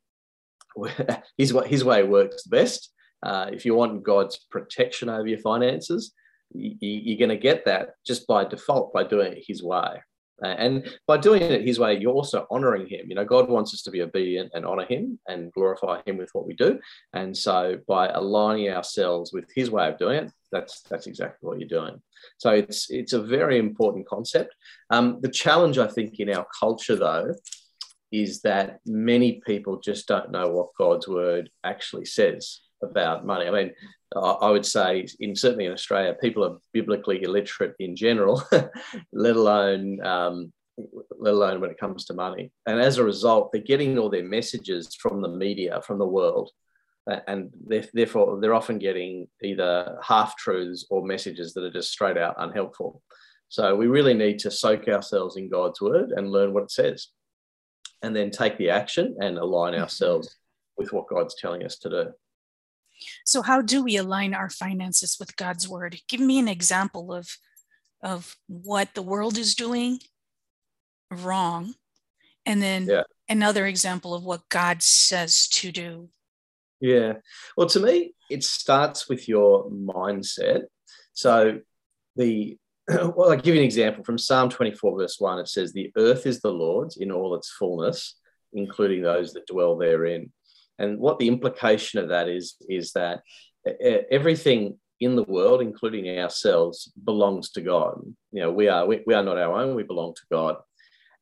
his, 1.38 1.54
his 1.66 1.84
way 1.84 2.04
works 2.04 2.44
best. 2.44 2.90
Uh, 3.22 3.50
if 3.52 3.66
you 3.66 3.76
want 3.76 4.04
God's 4.04 4.40
protection 4.52 5.10
over 5.10 5.28
your 5.28 5.40
finances, 5.40 6.14
you, 6.54 6.76
you're 6.80 7.18
going 7.18 7.30
to 7.30 7.38
get 7.38 7.66
that 7.66 7.92
just 8.06 8.28
by 8.28 8.46
default 8.46 8.94
by 8.94 9.04
doing 9.04 9.34
it 9.34 9.44
His 9.48 9.64
way. 9.64 10.02
And 10.42 10.90
by 11.08 11.18
doing 11.18 11.42
it 11.42 11.66
His 11.66 11.80
way, 11.80 11.98
you're 11.98 12.14
also 12.14 12.46
honoring 12.52 12.88
Him. 12.88 13.06
You 13.08 13.16
know, 13.16 13.26
God 13.26 13.50
wants 13.50 13.74
us 13.74 13.82
to 13.84 13.92
be 13.92 14.02
obedient 14.02 14.52
and 14.54 14.66
honor 14.66 14.86
Him 14.86 15.20
and 15.28 15.52
glorify 15.54 16.02
Him 16.06 16.18
with 16.18 16.30
what 16.34 16.46
we 16.46 16.54
do. 16.54 16.80
And 17.14 17.36
so, 17.36 17.80
by 17.88 18.10
aligning 18.10 18.70
ourselves 18.70 19.32
with 19.32 19.46
His 19.56 19.72
way 19.72 19.88
of 19.88 19.98
doing 19.98 20.26
it, 20.26 20.32
that's 20.54 20.82
that's 20.84 21.08
exactly 21.08 21.48
what 21.48 21.60
you're 21.60 21.68
doing. 21.68 22.02
So 22.38 22.52
it's 22.52 22.90
it's 22.90 23.14
a 23.14 23.22
very 23.22 23.58
important 23.58 24.08
concept. 24.08 24.56
Um, 24.90 25.20
the 25.22 25.30
challenge 25.30 25.78
I 25.78 25.88
think 25.88 26.20
in 26.20 26.30
our 26.30 26.48
culture, 26.58 26.96
though, 26.96 27.34
is 28.12 28.42
that 28.42 28.80
many 28.86 29.42
people 29.46 29.80
just 29.80 30.08
don't 30.08 30.32
know 30.32 30.48
what 30.50 30.76
God's 30.78 31.08
word 31.08 31.50
actually 31.64 32.06
says 32.06 32.62
about 32.82 33.26
money. 33.26 33.48
I 33.48 33.52
mean, 33.52 33.72
I 34.16 34.52
would 34.52 34.66
say, 34.66 35.08
in 35.20 35.36
certainly 35.36 35.66
in 35.66 35.74
Australia, 35.74 36.16
people 36.22 36.44
are 36.46 36.58
biblically 36.72 37.24
illiterate 37.24 37.74
in 37.80 37.96
general, 37.96 38.44
let 39.14 39.36
alone 39.36 40.06
um, 40.06 40.54
let 41.20 41.34
alone 41.34 41.62
when 41.62 41.72
it 41.72 41.80
comes 41.80 42.06
to 42.06 42.14
money. 42.14 42.52
And 42.66 42.80
as 42.80 42.98
a 42.98 43.04
result, 43.04 43.52
they're 43.52 43.62
getting 43.62 43.98
all 43.98 44.10
their 44.10 44.24
messages 44.24 44.96
from 44.96 45.22
the 45.22 45.30
media, 45.30 45.82
from 45.86 46.00
the 46.00 46.08
world, 46.08 46.52
and 47.28 47.52
therefore 47.94 48.40
they're 48.40 48.54
often 48.54 48.80
getting 48.80 49.28
either 49.42 49.98
half 50.02 50.38
truths 50.38 50.86
or 50.90 51.06
messages 51.06 51.54
that 51.54 51.64
are 51.64 51.72
just 51.72 51.92
straight 51.92 52.18
out 52.18 52.36
unhelpful. 52.38 53.02
So 53.50 53.76
we 53.76 53.88
really 53.88 54.14
need 54.14 54.40
to 54.40 54.52
soak 54.52 54.88
ourselves 54.88 55.36
in 55.38 55.50
God's 55.50 55.82
word 55.82 56.12
and 56.12 56.32
learn 56.32 56.54
what 56.54 56.64
it 56.64 56.72
says 56.72 57.08
and 58.04 58.16
then 58.16 58.30
take 58.30 58.58
the 58.58 58.70
action 58.70 59.16
and 59.20 59.38
align 59.38 59.74
mm-hmm. 59.74 59.82
ourselves 59.82 60.36
with 60.78 60.94
what 60.94 61.08
God's 61.08 61.36
telling 61.36 61.64
us 61.64 61.78
to 61.80 61.90
do. 61.90 62.12
So, 63.26 63.42
how 63.42 63.62
do 63.62 63.84
we 63.84 63.98
align 63.98 64.34
our 64.34 64.50
finances 64.50 65.18
with 65.20 65.36
God's 65.36 65.68
word? 65.68 66.00
Give 66.08 66.20
me 66.20 66.38
an 66.38 66.48
example 66.48 67.14
of, 67.14 67.38
of 68.04 68.36
what 68.48 68.94
the 68.94 69.02
world 69.02 69.38
is 69.38 69.56
doing 69.56 70.00
wrong, 71.10 71.74
and 72.46 72.62
then 72.62 72.88
yeah. 72.88 73.04
another 73.28 73.66
example 73.66 74.14
of 74.14 74.24
what 74.24 74.48
God 74.50 74.84
says 74.84 75.48
to 75.50 75.72
do. 75.72 76.10
Yeah. 76.84 77.14
Well, 77.56 77.70
to 77.70 77.80
me, 77.80 78.14
it 78.30 78.44
starts 78.44 79.08
with 79.08 79.30
your 79.30 79.72
mindset. 79.72 80.64
So, 81.14 81.62
the 82.18 82.58
well, 82.90 83.32
I'll 83.32 83.38
give 83.38 83.56
you 83.56 83.62
an 83.62 83.66
example 83.66 84.04
from 84.04 84.18
Psalm 84.18 84.50
24, 84.50 85.00
verse 85.00 85.16
1. 85.18 85.40
It 85.40 85.48
says, 85.48 85.72
The 85.72 85.94
earth 85.96 86.26
is 86.26 86.42
the 86.42 86.52
Lord's 86.52 86.98
in 86.98 87.10
all 87.10 87.36
its 87.36 87.50
fullness, 87.52 88.20
including 88.52 89.02
those 89.02 89.32
that 89.32 89.48
dwell 89.48 89.78
therein. 89.78 90.34
And 90.78 91.00
what 91.00 91.20
the 91.20 91.30
implication 91.30 92.02
of 92.02 92.10
that 92.10 92.28
is, 92.28 92.58
is 92.68 92.92
that 92.92 93.22
everything 94.12 94.78
in 95.00 95.16
the 95.16 95.24
world, 95.24 95.62
including 95.62 96.20
ourselves, 96.20 96.92
belongs 97.02 97.52
to 97.52 97.62
God. 97.62 98.02
You 98.34 98.42
know, 98.42 98.52
we 98.52 98.68
are, 98.68 98.86
we, 98.86 99.04
we 99.08 99.14
are 99.14 99.24
not 99.24 99.38
our 99.38 99.58
own, 99.58 99.74
we 99.74 99.84
belong 99.84 100.16
to 100.16 100.22
God. 100.30 100.58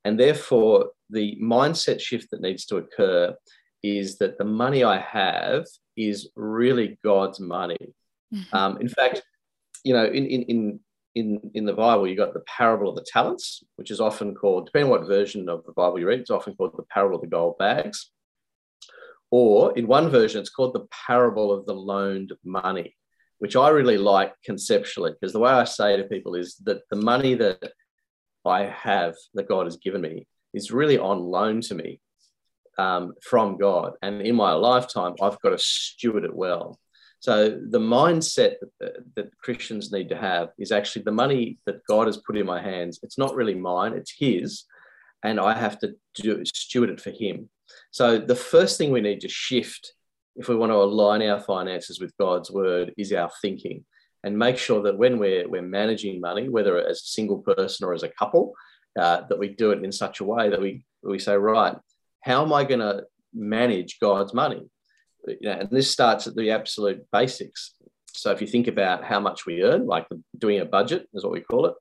And 0.06 0.20
therefore, 0.20 0.90
the 1.12 1.38
mindset 1.40 2.00
shift 2.00 2.32
that 2.32 2.42
needs 2.42 2.66
to 2.66 2.78
occur 2.78 3.36
is 3.84 4.18
that 4.20 4.38
the 4.38 4.46
money 4.46 4.84
I 4.84 5.00
have 5.00 5.66
is 5.98 6.30
really 6.36 6.98
God's 7.04 7.40
money. 7.40 7.94
Mm-hmm. 8.34 8.56
Um, 8.56 8.78
in 8.80 8.90
fact, 8.90 9.22
you 9.84 9.94
know, 9.94 10.06
in, 10.06 10.26
in, 10.26 10.42
in 10.44 10.80
in 11.16 11.52
in 11.54 11.66
the 11.66 11.74
Bible, 11.74 12.08
you 12.08 12.16
got 12.16 12.34
the 12.34 12.42
parable 12.42 12.90
of 12.90 12.96
the 12.96 13.06
talents, 13.06 13.64
which 13.76 13.92
is 13.92 14.00
often 14.00 14.34
called, 14.34 14.66
depending 14.66 14.92
on 14.92 15.00
what 15.00 15.08
version 15.08 15.50
of 15.50 15.64
the 15.66 15.74
Bible 15.74 16.00
you 16.00 16.08
read, 16.08 16.22
it's 16.22 16.30
often 16.30 16.56
called 16.56 16.78
the 16.78 16.84
parable 16.84 17.16
of 17.16 17.22
the 17.22 17.28
gold 17.28 17.58
bags. 17.58 18.12
Or 19.30 19.78
in 19.78 19.88
one 19.88 20.10
version, 20.10 20.42
it's 20.42 20.50
called 20.50 20.74
the 20.74 20.88
parable 21.08 21.52
of 21.52 21.66
the 21.66 21.74
loaned 21.74 22.34
money, 22.44 22.96
which 23.40 23.56
I 23.56 23.70
really 23.70 23.98
like 23.98 24.34
conceptually, 24.44 25.12
because 25.12 25.34
the 25.34 25.40
way 25.40 25.52
I 25.52 25.64
say 25.64 25.98
to 25.98 26.04
people 26.04 26.36
is 26.36 26.56
that 26.64 26.82
the 26.90 26.98
money 26.98 27.36
that 27.36 27.74
I 28.46 28.64
have 28.66 29.16
that 29.34 29.48
God 29.48 29.66
has 29.66 29.78
given 29.78 30.02
me 30.02 30.28
is 30.54 30.72
really 30.72 30.98
on 30.98 31.20
loan 31.20 31.62
to 31.62 31.76
me 31.76 32.02
um, 32.78 33.14
from 33.22 33.58
God. 33.58 33.94
And 34.02 34.22
in 34.22 34.36
my 34.36 34.54
lifetime, 34.54 35.14
I've 35.22 35.40
got 35.42 35.50
to 35.50 35.58
steward 35.58 36.24
it 36.24 36.36
well. 36.36 36.80
So 37.20 37.50
the 37.50 37.80
mindset 37.80 38.56
that, 38.80 38.94
that, 39.16 39.38
Christians 39.38 39.92
need 39.92 40.10
to 40.10 40.18
have 40.18 40.50
is 40.58 40.72
actually 40.72 41.04
the 41.04 41.12
money 41.12 41.60
that 41.68 41.86
God 41.88 42.08
has 42.08 42.18
put 42.18 42.36
in 42.36 42.48
my 42.48 42.60
hands. 42.60 43.00
It's 43.04 43.18
not 43.18 43.36
really 43.36 43.54
mine; 43.54 43.94
it's 43.94 44.14
His, 44.18 44.64
and 45.24 45.40
I 45.40 45.54
have 45.54 45.78
to 45.80 45.94
do, 46.16 46.44
steward 46.46 46.90
it 46.90 47.00
for 47.00 47.12
Him. 47.12 47.48
So 47.92 48.18
the 48.18 48.36
first 48.36 48.78
thing 48.80 48.92
we 48.92 49.02
need 49.02 49.22
to 49.22 49.30
shift, 49.30 49.94
if 50.36 50.48
we 50.50 50.56
want 50.56 50.72
to 50.72 50.78
align 50.78 51.22
our 51.22 51.40
finances 51.40 52.00
with 52.00 52.18
God's 52.18 52.50
word, 52.50 52.92
is 52.98 53.14
our 53.14 53.30
thinking, 53.40 53.86
and 54.24 54.36
make 54.36 54.58
sure 54.58 54.82
that 54.82 54.98
when 54.98 55.20
we're 55.20 55.48
we're 55.48 55.62
managing 55.62 56.22
money, 56.22 56.50
whether 56.50 56.76
as 56.80 56.98
a 56.98 57.06
single 57.06 57.38
person 57.38 57.86
or 57.86 57.94
as 57.94 58.02
a 58.02 58.10
couple, 58.10 58.56
uh, 59.00 59.22
that 59.30 59.38
we 59.38 59.50
do 59.50 59.70
it 59.70 59.84
in 59.86 59.92
such 59.92 60.22
a 60.22 60.26
way 60.26 60.50
that 60.50 60.60
we 60.60 60.84
we 61.04 61.20
say, 61.20 61.36
right, 61.36 61.76
how 62.22 62.44
am 62.44 62.54
I 62.54 62.64
going 62.64 62.80
to 62.80 63.04
manage 63.34 64.00
God's 64.00 64.34
money? 64.34 64.70
you 65.28 65.38
know, 65.42 65.52
and 65.52 65.70
this 65.70 65.92
starts 65.92 66.28
at 66.28 66.36
the 66.36 66.52
absolute 66.52 67.06
basics. 67.12 67.74
So 68.14 68.32
if 68.32 68.42
you 68.42 68.48
think 68.48 68.68
about 68.68 69.04
how 69.04 69.20
much 69.20 69.46
we 69.46 69.64
earn, 69.64 69.86
like 69.88 70.08
doing 70.38 70.60
a 70.60 70.66
budget 70.66 71.08
is 71.14 71.24
what 71.24 71.34
we 71.34 71.42
call 71.42 71.68
it. 71.68 71.74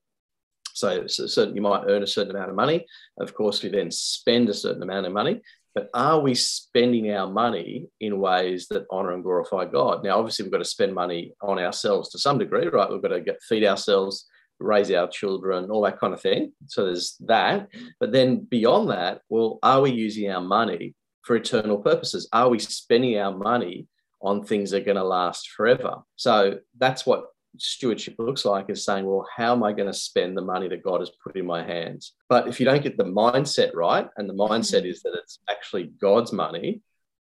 So, 0.74 1.06
so 1.06 1.26
certain, 1.26 1.56
you 1.56 1.62
might 1.62 1.84
earn 1.86 2.02
a 2.02 2.06
certain 2.06 2.34
amount 2.34 2.50
of 2.50 2.56
money. 2.56 2.86
Of 3.18 3.34
course, 3.34 3.62
we 3.62 3.68
then 3.68 3.90
spend 3.90 4.48
a 4.48 4.54
certain 4.54 4.82
amount 4.82 5.06
of 5.06 5.12
money. 5.12 5.40
But 5.74 5.88
are 5.94 6.20
we 6.20 6.34
spending 6.34 7.12
our 7.12 7.28
money 7.28 7.86
in 8.00 8.18
ways 8.18 8.66
that 8.70 8.86
honor 8.90 9.12
and 9.12 9.22
glorify 9.22 9.66
God? 9.66 10.02
Now, 10.02 10.18
obviously, 10.18 10.44
we've 10.44 10.52
got 10.52 10.58
to 10.58 10.64
spend 10.64 10.94
money 10.94 11.32
on 11.40 11.58
ourselves 11.58 12.10
to 12.10 12.18
some 12.18 12.38
degree, 12.38 12.66
right? 12.66 12.90
We've 12.90 13.02
got 13.02 13.08
to 13.08 13.20
get, 13.20 13.42
feed 13.42 13.64
ourselves, 13.64 14.26
raise 14.60 14.90
our 14.90 15.08
children, 15.08 15.70
all 15.70 15.82
that 15.82 15.98
kind 15.98 16.12
of 16.12 16.20
thing. 16.20 16.52
So 16.66 16.84
there's 16.84 17.16
that. 17.20 17.68
But 17.98 18.12
then 18.12 18.40
beyond 18.40 18.90
that, 18.90 19.22
well, 19.28 19.58
are 19.62 19.80
we 19.80 19.90
using 19.90 20.30
our 20.30 20.40
money 20.40 20.94
for 21.22 21.36
eternal 21.36 21.78
purposes? 21.78 22.28
Are 22.32 22.48
we 22.48 22.58
spending 22.58 23.18
our 23.18 23.36
money 23.36 23.88
on 24.22 24.44
things 24.44 24.70
that 24.70 24.82
are 24.82 24.84
going 24.84 24.96
to 24.96 25.04
last 25.04 25.50
forever? 25.50 25.96
So 26.16 26.58
that's 26.78 27.06
what 27.06 27.26
stewardship 27.58 28.14
looks 28.18 28.44
like 28.44 28.70
is 28.70 28.84
saying, 28.84 29.06
well, 29.06 29.26
how 29.34 29.52
am 29.52 29.62
I 29.62 29.72
going 29.72 29.88
to 29.90 29.94
spend 29.94 30.36
the 30.36 30.42
money 30.42 30.68
that 30.68 30.84
God 30.84 31.00
has 31.00 31.10
put 31.24 31.36
in 31.36 31.46
my 31.46 31.64
hands? 31.64 32.12
But 32.28 32.48
if 32.48 32.60
you 32.60 32.66
don't 32.66 32.82
get 32.82 32.96
the 32.96 33.04
mindset 33.04 33.74
right, 33.74 34.08
and 34.16 34.28
the 34.28 34.34
mindset 34.34 34.80
mm-hmm. 34.80 34.90
is 34.90 35.02
that 35.02 35.14
it's 35.14 35.38
actually 35.48 35.90
God's 36.00 36.32
money, 36.32 36.82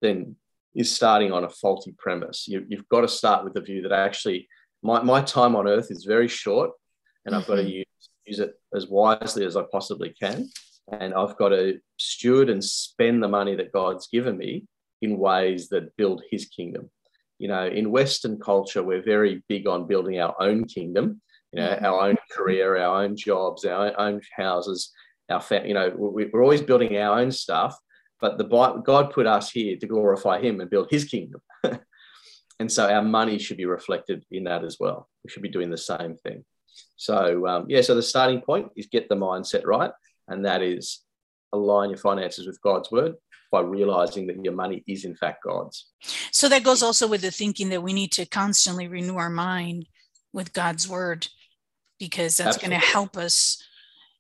then 0.03 0.37
you're 0.75 0.85
starting 0.85 1.33
on 1.33 1.45
a 1.45 1.49
faulty 1.49 1.95
premise. 1.99 2.47
You, 2.47 2.67
have 2.73 2.89
got 2.89 3.01
to 3.03 3.09
start 3.09 3.45
with 3.45 3.55
the 3.55 3.61
view 3.61 3.83
that 3.83 3.93
actually 3.93 4.49
my, 4.83 5.03
my 5.03 5.21
time 5.21 5.57
on 5.57 5.69
earth 5.69 5.91
is 5.91 6.05
very 6.05 6.29
short 6.29 6.71
and 7.27 7.35
I've 7.35 7.47
got 7.47 7.57
to 7.57 7.63
mm-hmm. 7.63 7.71
use, 7.71 8.11
use 8.27 8.41
it 8.41 8.55
as 8.75 8.87
wisely 8.89 9.45
as 9.45 9.57
I 9.57 9.63
possibly 9.71 10.15
can 10.21 10.49
and 10.93 11.15
I've 11.15 11.37
got 11.37 11.51
to 11.51 11.79
steward 11.99 12.51
and 12.51 12.65
spend 12.65 13.23
the 13.23 13.29
money 13.29 13.55
that 13.57 13.73
God's 13.73 14.09
given 14.09 14.37
me 14.37 14.65
in 15.03 15.19
ways 15.19 15.69
that 15.69 15.97
build 15.97 16.23
his 16.31 16.47
kingdom. 16.47 16.91
You 17.39 17.49
know, 17.49 17.67
in 17.67 17.91
Western 17.91 18.39
culture, 18.39 18.83
we're 18.83 19.03
very 19.03 19.43
big 19.49 19.67
on 19.67 19.87
building 19.87 20.21
our 20.21 20.35
own 20.41 20.65
kingdom, 20.67 21.23
you 21.53 21.61
know, 21.61 21.69
mm-hmm. 21.69 21.85
our 21.85 22.09
own 22.09 22.17
career, 22.31 22.77
our 22.77 23.03
own 23.03 23.17
jobs, 23.17 23.65
our 23.65 23.99
own 23.99 24.21
houses, 24.37 24.93
our 25.31 25.41
family, 25.41 25.69
you 25.69 25.75
know, 25.75 25.93
we're 25.97 26.43
always 26.43 26.61
building 26.61 26.97
our 26.99 27.19
own 27.19 27.31
stuff. 27.31 27.77
But 28.21 28.37
the 28.37 28.45
God 28.45 29.13
put 29.13 29.27
us 29.27 29.51
here 29.51 29.77
to 29.79 29.87
glorify 29.87 30.43
him 30.43 30.61
and 30.61 30.69
build 30.69 30.89
his 30.91 31.05
kingdom. 31.05 31.41
and 32.59 32.71
so 32.71 32.93
our 32.93 33.03
money 33.03 33.39
should 33.39 33.57
be 33.57 33.65
reflected 33.65 34.25
in 34.31 34.45
that 34.45 34.63
as 34.63 34.77
well. 34.79 35.09
We 35.25 35.31
should 35.31 35.43
be 35.43 35.49
doing 35.49 35.71
the 35.71 35.79
same 35.79 36.17
thing. 36.17 36.45
So, 36.97 37.47
um, 37.47 37.67
yeah, 37.69 37.81
so 37.81 37.95
the 37.95 38.03
starting 38.03 38.41
point 38.41 38.71
is 38.77 38.87
get 38.87 39.09
the 39.09 39.17
mindset 39.17 39.65
right 39.65 39.91
and 40.29 40.45
that 40.45 40.63
is 40.63 41.01
align 41.53 41.91
your 41.91 41.99
finances 41.99 42.47
with 42.47 42.61
God's 42.63 42.91
word 42.91 43.15
by 43.51 43.61
realizing 43.61 44.27
that 44.29 44.43
your 44.45 44.55
money 44.55 44.85
is 44.87 45.05
in 45.05 45.15
fact 45.17 45.43
God's. 45.43 45.89
So 46.31 46.49
that 46.49 46.63
goes 46.63 46.83
also 46.83 47.09
with 47.09 47.23
the 47.23 47.31
thinking 47.31 47.71
that 47.71 47.83
we 47.83 47.93
need 47.93 48.13
to 48.13 48.27
constantly 48.27 48.87
renew 48.87 49.17
our 49.17 49.31
mind 49.31 49.87
with 50.33 50.53
God's 50.53 50.89
word 50.89 51.27
because 51.99 52.37
that's 52.37 52.57
going 52.57 52.71
to 52.71 52.77
help 52.77 53.17
us 53.17 53.63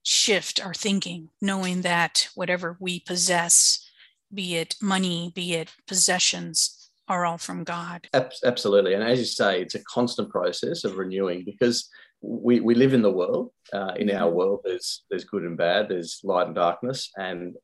shift 0.02 0.64
our 0.64 0.74
thinking, 0.74 1.30
knowing 1.40 1.82
that 1.82 2.28
whatever 2.34 2.76
we 2.80 3.00
possess, 3.00 3.88
be 4.32 4.56
it 4.56 4.74
money, 4.82 5.32
be 5.34 5.54
it 5.54 5.72
possessions, 5.86 6.90
are 7.08 7.24
all 7.24 7.38
from 7.38 7.64
God. 7.64 8.08
Absolutely. 8.44 8.94
And 8.94 9.02
as 9.02 9.18
you 9.18 9.24
say, 9.24 9.62
it's 9.62 9.74
a 9.74 9.84
constant 9.84 10.30
process 10.30 10.84
of 10.84 10.96
renewing 10.96 11.44
because 11.44 11.88
we, 12.22 12.60
we 12.60 12.74
live 12.74 12.94
in 12.94 13.02
the 13.02 13.10
world. 13.10 13.50
Uh, 13.72 13.92
in 13.96 14.10
our 14.10 14.28
mm-hmm. 14.28 14.36
world, 14.36 14.60
there's 14.64 15.04
there's 15.10 15.24
good 15.24 15.42
and 15.42 15.56
bad. 15.56 15.88
There's 15.88 16.20
light 16.24 16.46
and 16.46 16.54
darkness, 16.54 17.10
and 17.16 17.54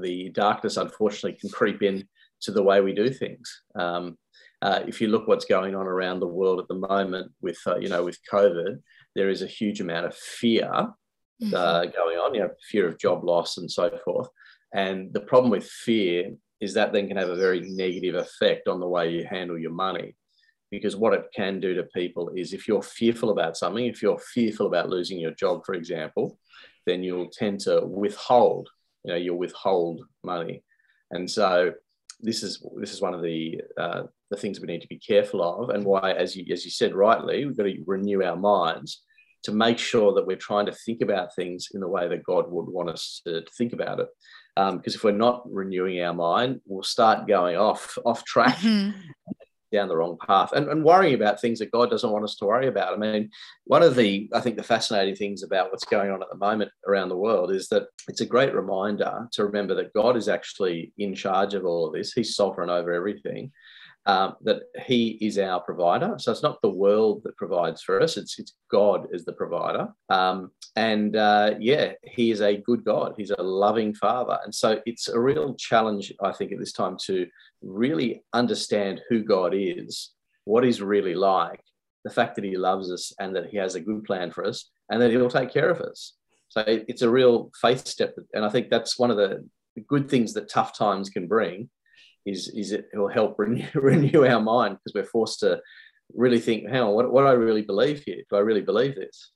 the 0.00 0.30
darkness, 0.30 0.76
unfortunately, 0.76 1.38
can 1.40 1.50
creep 1.50 1.82
in 1.82 2.08
to 2.42 2.52
the 2.52 2.62
way 2.62 2.80
we 2.80 2.94
do 2.94 3.10
things. 3.10 3.62
Um, 3.74 4.16
uh, 4.62 4.80
if 4.86 5.00
you 5.00 5.08
look 5.08 5.28
what's 5.28 5.44
going 5.44 5.74
on 5.74 5.86
around 5.86 6.20
the 6.20 6.26
world 6.26 6.60
at 6.60 6.68
the 6.68 6.86
moment 6.88 7.32
with 7.42 7.58
uh, 7.66 7.76
you 7.76 7.88
know 7.88 8.04
with 8.04 8.18
COVID, 8.30 8.80
there 9.14 9.28
is 9.28 9.42
a 9.42 9.46
huge 9.46 9.80
amount 9.80 10.06
of 10.06 10.14
fear 10.14 10.70
uh, 10.72 10.86
mm-hmm. 11.42 11.90
going 11.96 12.18
on. 12.18 12.34
You 12.34 12.42
know, 12.42 12.50
fear 12.70 12.88
of 12.88 12.98
job 12.98 13.24
loss 13.24 13.58
and 13.58 13.70
so 13.70 13.90
forth. 14.04 14.28
And 14.72 15.12
the 15.12 15.20
problem 15.20 15.50
with 15.50 15.66
fear 15.66 16.32
is 16.60 16.74
that 16.74 16.92
then 16.92 17.08
can 17.08 17.16
have 17.16 17.28
a 17.28 17.36
very 17.36 17.60
negative 17.60 18.14
effect 18.14 18.66
on 18.66 18.80
the 18.80 18.88
way 18.88 19.10
you 19.10 19.24
handle 19.24 19.58
your 19.58 19.72
money 19.72 20.16
because 20.70 20.96
what 20.96 21.14
it 21.14 21.26
can 21.34 21.60
do 21.60 21.74
to 21.74 21.84
people 21.84 22.30
is 22.36 22.52
if 22.52 22.66
you're 22.66 22.82
fearful 22.82 23.30
about 23.30 23.56
something, 23.56 23.86
if 23.86 24.02
you're 24.02 24.18
fearful 24.18 24.66
about 24.66 24.88
losing 24.88 25.18
your 25.18 25.32
job, 25.32 25.62
for 25.64 25.74
example, 25.74 26.38
then 26.86 27.02
you'll 27.02 27.30
tend 27.30 27.60
to 27.60 27.84
withhold, 27.84 28.68
you 29.04 29.12
know, 29.12 29.18
you'll 29.18 29.38
withhold 29.38 30.02
money. 30.24 30.62
And 31.10 31.30
so 31.30 31.72
this 32.20 32.42
is 32.42 32.64
this 32.80 32.92
is 32.92 33.00
one 33.00 33.14
of 33.14 33.22
the 33.22 33.60
uh, 33.78 34.02
the 34.30 34.36
things 34.36 34.60
we 34.60 34.66
need 34.66 34.80
to 34.80 34.88
be 34.88 34.98
careful 34.98 35.42
of, 35.42 35.70
and 35.70 35.84
why, 35.84 36.12
as 36.12 36.34
you 36.34 36.52
as 36.52 36.64
you 36.64 36.70
said 36.70 36.94
rightly, 36.94 37.44
we've 37.44 37.56
got 37.56 37.64
to 37.64 37.84
renew 37.86 38.22
our 38.22 38.36
minds 38.36 39.02
to 39.44 39.52
make 39.52 39.78
sure 39.78 40.12
that 40.14 40.26
we're 40.26 40.36
trying 40.36 40.66
to 40.66 40.72
think 40.72 41.02
about 41.02 41.34
things 41.36 41.68
in 41.72 41.80
the 41.80 41.86
way 41.86 42.08
that 42.08 42.24
God 42.24 42.50
would 42.50 42.66
want 42.66 42.88
us 42.88 43.20
to, 43.26 43.44
think 43.56 43.72
about 43.72 44.00
it. 44.00 44.08
Because 44.56 44.72
um, 44.72 44.80
if 44.84 45.04
we're 45.04 45.12
not 45.12 45.42
renewing 45.48 46.00
our 46.00 46.14
mind, 46.14 46.60
we'll 46.64 46.82
start 46.82 47.28
going 47.28 47.56
off 47.56 47.96
off 48.04 48.24
track, 48.24 48.56
mm-hmm 48.56 48.98
down 49.76 49.88
the 49.88 49.96
wrong 49.96 50.16
path 50.26 50.52
and, 50.52 50.68
and 50.68 50.82
worrying 50.82 51.14
about 51.14 51.40
things 51.40 51.58
that 51.58 51.70
God 51.70 51.90
doesn't 51.90 52.10
want 52.10 52.24
us 52.24 52.36
to 52.36 52.46
worry 52.46 52.66
about. 52.66 52.94
I 52.94 52.96
mean, 52.96 53.30
one 53.64 53.82
of 53.82 53.94
the, 53.94 54.30
I 54.32 54.40
think, 54.40 54.56
the 54.56 54.62
fascinating 54.62 55.16
things 55.16 55.42
about 55.42 55.70
what's 55.70 55.84
going 55.84 56.10
on 56.10 56.22
at 56.22 56.28
the 56.30 56.38
moment 56.38 56.70
around 56.86 57.10
the 57.10 57.16
world 57.16 57.50
is 57.50 57.68
that 57.68 57.88
it's 58.08 58.22
a 58.22 58.26
great 58.26 58.54
reminder 58.54 59.28
to 59.32 59.44
remember 59.44 59.74
that 59.74 59.92
God 59.92 60.16
is 60.16 60.28
actually 60.28 60.92
in 60.98 61.14
charge 61.14 61.54
of 61.54 61.64
all 61.64 61.86
of 61.86 61.92
this. 61.92 62.12
He's 62.12 62.34
sovereign 62.34 62.70
over 62.70 62.92
everything 62.92 63.52
um, 64.06 64.36
that 64.42 64.62
He 64.86 65.18
is 65.20 65.38
our 65.38 65.60
provider. 65.60 66.14
So 66.18 66.32
it's 66.32 66.42
not 66.42 66.62
the 66.62 66.70
world 66.70 67.22
that 67.24 67.36
provides 67.36 67.82
for 67.82 68.00
us; 68.00 68.16
it's 68.16 68.38
it's 68.38 68.54
God 68.70 69.08
is 69.12 69.24
the 69.24 69.32
provider. 69.32 69.88
Um, 70.08 70.52
and 70.76 71.16
uh, 71.16 71.54
yeah, 71.58 71.92
He 72.02 72.30
is 72.30 72.40
a 72.40 72.56
good 72.56 72.84
God. 72.84 73.14
He's 73.16 73.30
a 73.30 73.42
loving 73.42 73.94
Father, 73.94 74.38
and 74.44 74.54
so 74.54 74.80
it's 74.86 75.08
a 75.08 75.20
real 75.20 75.54
challenge, 75.54 76.12
I 76.22 76.32
think, 76.32 76.52
at 76.52 76.58
this 76.58 76.72
time 76.72 76.96
to 77.06 77.26
really 77.62 78.22
understand 78.32 79.02
who 79.08 79.22
God 79.22 79.52
is, 79.54 80.12
what 80.44 80.64
He's 80.64 80.80
really 80.80 81.14
like, 81.14 81.60
the 82.04 82.10
fact 82.10 82.36
that 82.36 82.44
He 82.44 82.56
loves 82.56 82.90
us, 82.92 83.12
and 83.18 83.34
that 83.34 83.50
He 83.50 83.56
has 83.56 83.74
a 83.74 83.80
good 83.80 84.04
plan 84.04 84.30
for 84.30 84.44
us, 84.44 84.70
and 84.90 85.02
that 85.02 85.10
He'll 85.10 85.28
take 85.28 85.52
care 85.52 85.70
of 85.70 85.80
us. 85.80 86.14
So 86.48 86.62
it's 86.66 87.02
a 87.02 87.10
real 87.10 87.50
faith 87.60 87.86
step, 87.86 88.14
and 88.34 88.44
I 88.44 88.48
think 88.50 88.70
that's 88.70 88.98
one 88.98 89.10
of 89.10 89.16
the 89.16 89.44
good 89.88 90.08
things 90.08 90.32
that 90.34 90.48
tough 90.48 90.76
times 90.78 91.10
can 91.10 91.26
bring 91.26 91.68
is 92.26 92.48
is 92.48 92.72
it 92.72 92.88
will 92.92 93.08
help 93.08 93.36
renew, 93.38 93.66
renew 93.74 94.26
our 94.26 94.40
mind 94.40 94.78
because 94.78 94.94
we're 94.94 95.10
forced 95.10 95.40
to 95.40 95.60
really 96.14 96.40
think, 96.40 96.68
hang 96.68 96.82
on, 96.82 96.94
what, 96.94 97.10
what 97.10 97.22
do 97.22 97.28
I 97.28 97.32
really 97.32 97.62
believe 97.62 98.02
here? 98.04 98.22
Do 98.30 98.36
I 98.36 98.40
really 98.40 98.60
believe 98.60 98.94
this? 98.94 99.32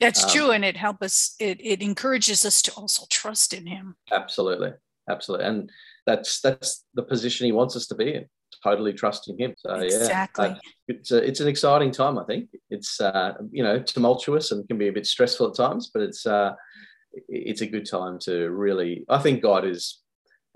That's 0.00 0.24
um, 0.24 0.30
true, 0.30 0.50
and 0.50 0.64
it 0.64 0.76
helps 0.76 1.02
us. 1.02 1.36
It 1.38 1.60
it 1.60 1.82
encourages 1.82 2.44
us 2.44 2.62
to 2.62 2.72
also 2.72 3.06
trust 3.10 3.52
in 3.52 3.66
Him. 3.66 3.96
Absolutely, 4.12 4.72
absolutely, 5.10 5.46
and 5.46 5.70
that's 6.06 6.40
that's 6.40 6.84
the 6.94 7.02
position 7.02 7.46
He 7.46 7.52
wants 7.52 7.76
us 7.76 7.86
to 7.88 7.94
be 7.94 8.14
in. 8.14 8.26
Totally 8.62 8.92
trusting 8.92 9.38
Him. 9.38 9.54
So 9.58 9.76
yeah, 9.76 9.82
exactly. 9.82 10.48
yeah, 10.48 10.54
it's 10.88 11.10
a, 11.10 11.22
it's 11.22 11.40
an 11.40 11.48
exciting 11.48 11.90
time. 11.90 12.18
I 12.18 12.24
think 12.24 12.48
it's 12.70 13.00
uh, 13.00 13.34
you 13.50 13.62
know 13.62 13.78
tumultuous 13.80 14.52
and 14.52 14.66
can 14.68 14.78
be 14.78 14.88
a 14.88 14.92
bit 14.92 15.06
stressful 15.06 15.48
at 15.48 15.56
times, 15.56 15.90
but 15.92 16.02
it's 16.02 16.24
uh, 16.24 16.54
it's 17.28 17.60
a 17.60 17.66
good 17.66 17.88
time 17.88 18.18
to 18.20 18.50
really. 18.50 19.04
I 19.08 19.18
think 19.18 19.42
God 19.42 19.66
is, 19.66 20.02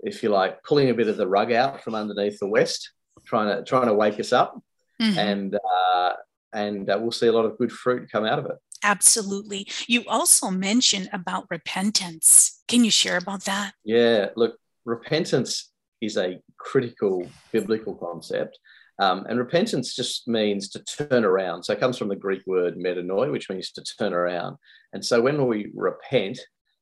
if 0.01 0.23
you 0.23 0.29
like, 0.29 0.63
pulling 0.63 0.89
a 0.89 0.93
bit 0.93 1.07
of 1.07 1.17
the 1.17 1.27
rug 1.27 1.51
out 1.51 1.83
from 1.83 1.95
underneath 1.95 2.39
the 2.39 2.47
West, 2.47 2.91
trying 3.25 3.55
to 3.55 3.63
trying 3.63 3.87
to 3.87 3.93
wake 3.93 4.19
us 4.19 4.33
up, 4.33 4.59
mm-hmm. 5.01 5.17
and 5.17 5.55
uh, 5.55 6.13
and 6.53 6.89
uh, 6.89 6.97
we'll 6.99 7.11
see 7.11 7.27
a 7.27 7.31
lot 7.31 7.45
of 7.45 7.57
good 7.57 7.71
fruit 7.71 8.09
come 8.11 8.25
out 8.25 8.39
of 8.39 8.45
it. 8.45 8.57
Absolutely. 8.83 9.67
You 9.87 10.05
also 10.07 10.49
mentioned 10.49 11.09
about 11.11 11.45
repentance. 11.49 12.63
Can 12.67 12.85
you 12.85 12.91
share 12.91 13.17
about 13.17 13.43
that? 13.43 13.73
Yeah, 13.83 14.29
look, 14.35 14.57
repentance 14.85 15.71
is 16.01 16.17
a 16.17 16.39
critical 16.57 17.27
biblical 17.51 17.95
concept. 17.95 18.57
Um, 18.99 19.25
and 19.29 19.39
repentance 19.39 19.95
just 19.95 20.27
means 20.27 20.69
to 20.69 20.83
turn 20.83 21.23
around. 21.23 21.63
So 21.63 21.73
it 21.73 21.79
comes 21.79 21.97
from 21.97 22.09
the 22.09 22.15
Greek 22.15 22.45
word 22.45 22.77
metanoia, 22.77 23.31
which 23.31 23.49
means 23.49 23.71
to 23.71 23.83
turn 23.97 24.13
around. 24.13 24.57
And 24.91 25.03
so 25.03 25.21
when 25.21 25.47
we 25.47 25.71
repent, 25.73 26.39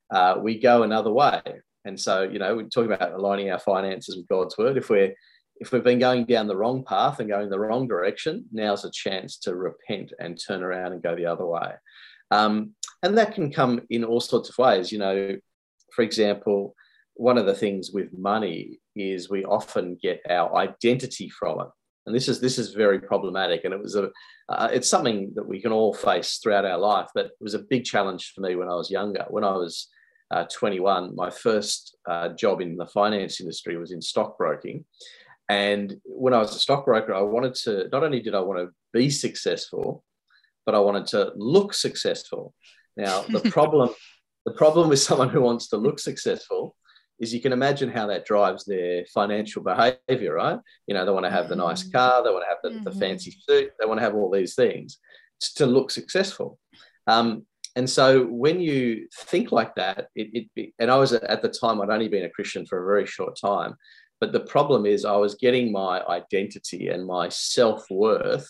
uh, 0.10 0.36
we 0.42 0.60
go 0.60 0.84
another 0.84 1.12
way. 1.12 1.42
And 1.88 2.00
so, 2.00 2.24
you 2.24 2.38
know, 2.38 2.56
we're 2.56 2.63
talking 2.63 2.91
about 2.91 3.13
aligning 3.13 3.50
our 3.50 3.60
finances 3.60 4.17
with 4.17 4.27
God's 4.27 4.58
word. 4.58 4.77
If 4.77 4.89
we're 4.89 5.13
if 5.60 5.72
we've 5.72 5.84
been 5.84 5.98
going 5.98 6.25
down 6.25 6.46
the 6.46 6.56
wrong 6.56 6.84
path 6.84 7.20
and 7.20 7.29
going 7.29 7.50
the 7.50 7.60
wrong 7.60 7.88
direction, 7.88 8.46
now's 8.51 8.86
a 8.86 8.91
chance 8.91 9.38
to 9.39 9.56
repent 9.56 10.13
and 10.20 10.39
turn 10.39 10.62
around 10.62 10.94
and 10.94 11.01
go 11.01 11.15
the 11.15 11.25
other 11.25 11.48
way. 11.48 11.72
Um, 12.29 12.75
and 13.01 13.17
that 13.17 13.34
can 13.34 13.51
come 13.51 13.82
in 13.89 14.03
all 14.03 14.20
sorts 14.20 14.50
of 14.50 14.58
ways. 14.60 14.91
You 14.91 15.00
know, 15.00 15.38
for 15.96 16.03
example, 16.03 16.75
one 17.15 17.39
of 17.39 17.48
the 17.48 17.56
things 17.56 17.91
with 17.91 18.15
money 18.15 18.79
is 18.96 19.29
we 19.29 19.46
often 19.46 19.98
get 20.00 20.22
our 20.29 20.56
identity 20.56 21.29
from 21.29 21.62
it. 21.62 21.67
And 22.06 22.15
this 22.15 22.27
is 22.27 22.39
this 22.39 22.58
is 22.58 22.74
very 22.74 23.00
problematic, 23.00 23.65
and 23.65 23.74
it 23.74 23.82
was 23.82 23.96
a 23.96 24.12
uh, 24.50 24.70
it's 24.72 24.89
something 24.89 25.32
that 25.36 25.48
we 25.48 25.62
can 25.62 25.72
all 25.72 25.94
face 25.94 26.38
throughout 26.38 26.65
our 26.65 26.77
life. 26.77 27.08
But 27.15 27.25
it 27.25 27.32
was 27.41 27.53
a 27.53 27.60
big 27.60 27.84
challenge 27.84 28.32
for 28.34 28.41
me 28.41 28.56
when 28.56 28.70
I 28.70 28.75
was 28.75 28.91
younger. 28.91 29.25
When 29.29 29.44
I 29.44 29.51
was 29.51 29.89
uh, 30.32 30.46
21, 30.52 31.16
my 31.16 31.30
first 31.30 31.98
uh, 32.10 32.30
job 32.30 32.62
in 32.62 32.76
the 32.76 32.88
finance 32.88 33.40
industry 33.40 33.78
was 33.78 33.92
in 33.92 34.02
stockbroking, 34.02 34.86
and 35.50 35.96
when 36.04 36.34
I 36.34 36.40
was 36.40 36.56
a 36.56 36.60
stockbroker, 36.60 37.14
I 37.14 37.22
wanted 37.22 37.56
to 37.56 37.88
not 37.92 38.04
only 38.04 38.20
did 38.20 38.36
I 38.36 38.42
want 38.42 38.60
to 38.60 38.74
be 38.92 39.10
successful, 39.10 40.04
but 40.66 40.76
I 40.76 40.80
wanted 40.80 41.08
to 41.08 41.32
look 41.36 41.74
successful. 41.74 42.54
Now, 42.98 43.22
the 43.22 43.40
problem, 43.52 43.90
the 44.46 44.52
problem 44.52 44.90
with 44.90 45.00
someone 45.00 45.30
who 45.30 45.42
wants 45.42 45.70
to 45.70 45.78
look 45.78 46.00
successful 46.00 46.76
is 47.20 47.34
you 47.34 47.42
can 47.42 47.54
imagine 47.54 47.90
how 47.90 48.08
that 48.08 48.26
drives 48.26 48.66
their 48.66 49.06
financial 49.06 49.64
behavior, 49.64 50.34
right? 50.34 50.60
You 50.86 50.94
know, 50.94 51.06
they 51.06 51.12
want 51.12 51.26
to 51.26 51.32
have 51.32 51.50
the 51.50 51.56
nice 51.56 51.84
mm-hmm. 51.84 51.98
car, 51.98 52.24
they 52.24 52.30
want 52.30 52.44
to 52.44 52.50
have 52.50 52.58
the, 52.64 52.70
mm-hmm. 52.70 52.84
the 52.84 53.00
fancy 53.00 53.36
suit, 53.48 53.72
they 53.80 53.88
want 53.88 54.00
to 54.00 54.04
have 54.04 54.16
all 54.16 54.30
these 54.30 54.54
things 54.54 55.00
to 55.56 55.66
look 55.66 55.90
successful. 55.90 56.60
Um, 57.08 57.46
and 57.76 57.90
so 57.90 58.26
when 58.26 58.60
you 58.60 59.08
think 59.26 59.52
like 59.52 59.76
that, 59.76 60.08
it, 60.16 60.48
it, 60.56 60.74
and 60.80 60.90
I 60.90 60.96
was 60.96 61.14
at 61.14 61.42
the 61.42 61.50
time, 61.50 61.82
I'd 61.82 61.90
only 61.90 62.08
been 62.08 62.26
a 62.26 62.30
Christian 62.30 62.66
for 62.66 62.82
a 62.82 62.86
very 62.86 63.06
short 63.06 63.38
time. 63.40 63.76
But 64.20 64.32
the 64.32 64.40
problem 64.40 64.86
is, 64.86 65.06
I 65.06 65.16
was 65.16 65.36
getting 65.36 65.72
my 65.72 66.04
identity 66.06 66.88
and 66.88 67.06
my 67.06 67.30
self 67.30 67.86
worth 67.92 68.48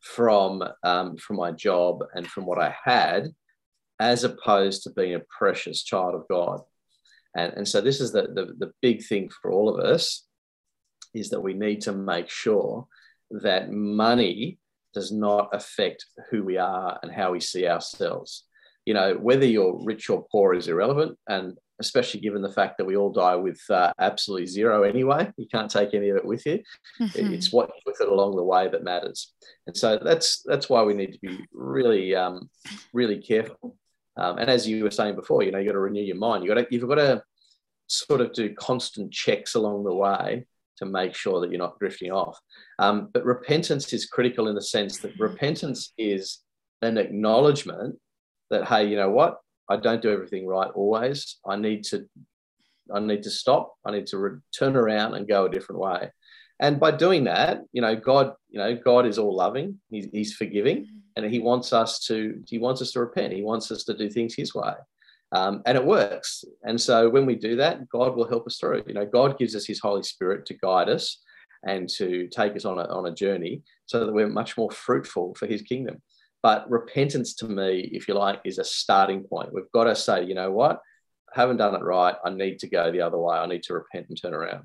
from 0.00 0.62
um, 0.82 1.16
from 1.16 1.36
my 1.36 1.50
job 1.50 2.04
and 2.14 2.26
from 2.26 2.46
what 2.46 2.58
I 2.58 2.74
had, 2.84 3.28
as 4.00 4.24
opposed 4.24 4.82
to 4.82 4.90
being 4.90 5.14
a 5.14 5.22
precious 5.38 5.82
child 5.82 6.14
of 6.14 6.26
God. 6.28 6.60
And, 7.36 7.52
and 7.54 7.68
so 7.68 7.80
this 7.80 8.00
is 8.00 8.12
the, 8.12 8.22
the, 8.22 8.54
the 8.58 8.72
big 8.80 9.04
thing 9.04 9.28
for 9.42 9.50
all 9.50 9.68
of 9.68 9.84
us 9.84 10.24
is 11.14 11.30
that 11.30 11.40
we 11.40 11.54
need 11.54 11.80
to 11.82 11.92
make 11.92 12.30
sure 12.30 12.86
that 13.30 13.72
money 13.72 14.58
does 14.94 15.10
not 15.10 15.48
affect 15.52 16.06
who 16.30 16.44
we 16.44 16.56
are 16.56 16.98
and 17.02 17.12
how 17.12 17.32
we 17.32 17.40
see 17.40 17.66
ourselves. 17.66 18.44
You 18.86 18.94
know, 18.94 19.14
whether 19.14 19.46
you're 19.46 19.82
rich 19.82 20.10
or 20.10 20.26
poor 20.30 20.54
is 20.54 20.68
irrelevant. 20.68 21.18
And 21.28 21.56
especially 21.80 22.20
given 22.20 22.42
the 22.42 22.52
fact 22.52 22.78
that 22.78 22.84
we 22.84 22.96
all 22.96 23.10
die 23.10 23.34
with 23.34 23.60
uh, 23.68 23.92
absolutely 23.98 24.46
zero 24.46 24.84
anyway. 24.84 25.30
You 25.36 25.46
can't 25.48 25.70
take 25.70 25.92
any 25.92 26.08
of 26.08 26.16
it 26.16 26.24
with 26.24 26.46
you. 26.46 26.62
Mm-hmm. 27.00 27.34
It's 27.34 27.52
what 27.52 27.68
you 27.68 27.82
with 27.86 28.00
it 28.00 28.08
along 28.08 28.36
the 28.36 28.42
way 28.42 28.68
that 28.68 28.84
matters. 28.84 29.32
And 29.66 29.76
so 29.76 29.98
that's 30.02 30.42
that's 30.42 30.68
why 30.68 30.82
we 30.82 30.94
need 30.94 31.12
to 31.12 31.18
be 31.18 31.44
really 31.52 32.14
um, 32.14 32.48
really 32.92 33.20
careful. 33.20 33.76
Um, 34.16 34.38
and 34.38 34.48
as 34.48 34.68
you 34.68 34.84
were 34.84 34.90
saying 34.90 35.16
before, 35.16 35.42
you 35.42 35.50
know, 35.50 35.58
you 35.58 35.66
got 35.66 35.72
to 35.72 35.80
renew 35.80 36.02
your 36.02 36.16
mind. 36.16 36.44
You 36.44 36.54
got 36.54 36.60
to 36.60 36.66
you've 36.70 36.88
got 36.88 36.96
to 36.96 37.22
sort 37.86 38.20
of 38.20 38.32
do 38.32 38.54
constant 38.54 39.12
checks 39.12 39.54
along 39.54 39.84
the 39.84 39.94
way 39.94 40.46
to 40.78 40.86
make 40.86 41.14
sure 41.14 41.40
that 41.40 41.50
you're 41.50 41.58
not 41.58 41.78
drifting 41.78 42.10
off. 42.10 42.38
Um, 42.78 43.08
but 43.12 43.24
repentance 43.24 43.92
is 43.92 44.06
critical 44.06 44.48
in 44.48 44.54
the 44.54 44.62
sense 44.62 44.98
that 45.00 45.18
repentance 45.18 45.92
is 45.98 46.40
an 46.82 46.98
acknowledgement 46.98 47.96
that 48.54 48.68
hey, 48.68 48.88
you 48.88 48.96
know 48.96 49.10
what, 49.10 49.38
I 49.68 49.76
don't 49.76 50.02
do 50.02 50.10
everything 50.10 50.46
right 50.46 50.70
always. 50.74 51.38
I 51.46 51.56
need 51.56 51.84
to 51.84 52.08
I 52.94 53.00
need 53.00 53.22
to 53.22 53.30
stop. 53.30 53.74
I 53.84 53.92
need 53.92 54.06
to 54.08 54.18
re- 54.18 54.40
turn 54.56 54.76
around 54.76 55.14
and 55.14 55.28
go 55.28 55.46
a 55.46 55.50
different 55.50 55.80
way. 55.80 56.10
And 56.60 56.78
by 56.78 56.92
doing 56.92 57.24
that, 57.24 57.62
you 57.72 57.82
know, 57.82 57.96
God, 57.96 58.32
you 58.50 58.58
know, 58.58 58.76
God 58.76 59.06
is 59.06 59.18
all 59.18 59.34
loving. 59.34 59.80
He's, 59.90 60.06
he's 60.12 60.34
forgiving, 60.34 60.86
and 61.16 61.26
He 61.26 61.40
wants 61.40 61.72
us 61.72 61.98
to 62.06 62.42
He 62.46 62.58
wants 62.58 62.80
us 62.82 62.92
to 62.92 63.00
repent. 63.00 63.32
He 63.32 63.42
wants 63.42 63.70
us 63.70 63.84
to 63.84 63.96
do 63.96 64.08
things 64.08 64.34
His 64.34 64.54
way, 64.54 64.74
um, 65.32 65.62
and 65.66 65.76
it 65.76 65.84
works. 65.84 66.44
And 66.62 66.80
so 66.80 67.08
when 67.08 67.26
we 67.26 67.34
do 67.34 67.56
that, 67.56 67.88
God 67.88 68.14
will 68.14 68.28
help 68.28 68.46
us 68.46 68.58
through. 68.58 68.84
You 68.86 68.94
know, 68.94 69.06
God 69.06 69.38
gives 69.38 69.56
us 69.56 69.66
His 69.66 69.80
Holy 69.80 70.02
Spirit 70.02 70.46
to 70.46 70.54
guide 70.54 70.88
us 70.88 71.20
and 71.66 71.88
to 71.88 72.28
take 72.28 72.54
us 72.54 72.64
on 72.64 72.78
a, 72.78 72.84
on 72.84 73.06
a 73.06 73.14
journey 73.14 73.62
so 73.86 74.04
that 74.04 74.12
we're 74.12 74.28
much 74.28 74.56
more 74.56 74.70
fruitful 74.70 75.34
for 75.34 75.46
His 75.46 75.62
kingdom. 75.62 76.02
But 76.44 76.70
repentance 76.70 77.34
to 77.36 77.48
me, 77.48 77.88
if 77.92 78.06
you 78.06 78.14
like, 78.14 78.40
is 78.44 78.58
a 78.58 78.64
starting 78.64 79.24
point. 79.24 79.52
We've 79.52 79.72
got 79.72 79.84
to 79.84 79.96
say, 79.96 80.24
you 80.24 80.34
know 80.34 80.52
what? 80.52 80.80
I 81.34 81.40
haven't 81.40 81.56
done 81.56 81.74
it 81.74 81.82
right. 81.82 82.14
I 82.24 82.30
need 82.30 82.60
to 82.60 82.68
go 82.68 82.92
the 82.92 83.00
other 83.00 83.18
way. 83.18 83.34
I 83.36 83.46
need 83.46 83.62
to 83.64 83.74
repent 83.74 84.06
and 84.10 84.20
turn 84.20 84.34
around. 84.34 84.64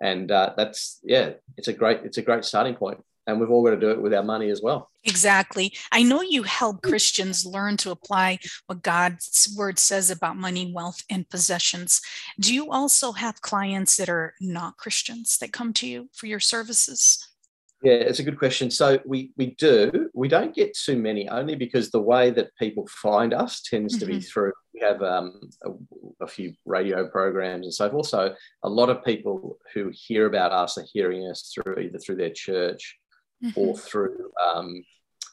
And 0.00 0.32
uh, 0.32 0.54
that's 0.56 0.98
yeah, 1.04 1.32
it's 1.58 1.68
a 1.68 1.74
great 1.74 2.00
it's 2.04 2.16
a 2.16 2.22
great 2.22 2.44
starting 2.44 2.74
point. 2.74 2.96
point 2.96 3.04
and 3.30 3.40
we've 3.40 3.50
all 3.50 3.64
got 3.64 3.70
to 3.70 3.80
do 3.80 3.90
it 3.90 4.02
with 4.02 4.12
our 4.12 4.22
money 4.22 4.50
as 4.50 4.60
well. 4.62 4.90
Exactly. 5.04 5.72
I 5.92 6.02
know 6.02 6.20
you 6.20 6.42
help 6.42 6.82
Christians 6.82 7.46
learn 7.46 7.76
to 7.78 7.90
apply 7.90 8.38
what 8.66 8.82
God's 8.82 9.54
word 9.56 9.78
says 9.78 10.10
about 10.10 10.36
money, 10.36 10.72
wealth, 10.74 11.02
and 11.08 11.28
possessions. 11.28 12.00
Do 12.38 12.54
you 12.54 12.70
also 12.70 13.12
have 13.12 13.40
clients 13.40 13.96
that 13.96 14.08
are 14.08 14.34
not 14.40 14.76
Christians 14.76 15.38
that 15.38 15.52
come 15.52 15.72
to 15.74 15.86
you 15.86 16.08
for 16.12 16.26
your 16.26 16.40
services? 16.40 17.29
Yeah, 17.82 17.94
it's 17.94 18.18
a 18.18 18.22
good 18.22 18.38
question. 18.38 18.70
So 18.70 18.98
we 19.06 19.32
we 19.38 19.54
do. 19.54 20.10
We 20.12 20.28
don't 20.28 20.54
get 20.54 20.76
too 20.76 20.98
many, 20.98 21.28
only 21.28 21.54
because 21.54 21.90
the 21.90 22.00
way 22.00 22.30
that 22.30 22.54
people 22.58 22.86
find 22.88 23.32
us 23.32 23.62
tends 23.62 23.94
mm-hmm. 23.94 24.00
to 24.00 24.06
be 24.06 24.18
mm-hmm. 24.18 24.30
through. 24.30 24.52
We 24.74 24.80
have 24.80 25.02
um, 25.02 25.40
a, 25.64 26.24
a, 26.24 26.26
few 26.26 26.52
radio 26.66 27.08
programs 27.08 27.66
and 27.66 27.74
so 27.74 27.90
forth. 27.90 28.06
So 28.06 28.34
a 28.62 28.68
lot 28.68 28.90
of 28.90 29.04
people 29.04 29.58
who 29.72 29.90
hear 29.94 30.26
about 30.26 30.52
us 30.52 30.76
are 30.76 30.86
hearing 30.92 31.28
us 31.28 31.52
through 31.52 31.78
either 31.78 31.98
through 31.98 32.16
their 32.16 32.30
church 32.30 32.98
mm-hmm. 33.42 33.58
or 33.58 33.76
through 33.76 34.30
um, 34.44 34.84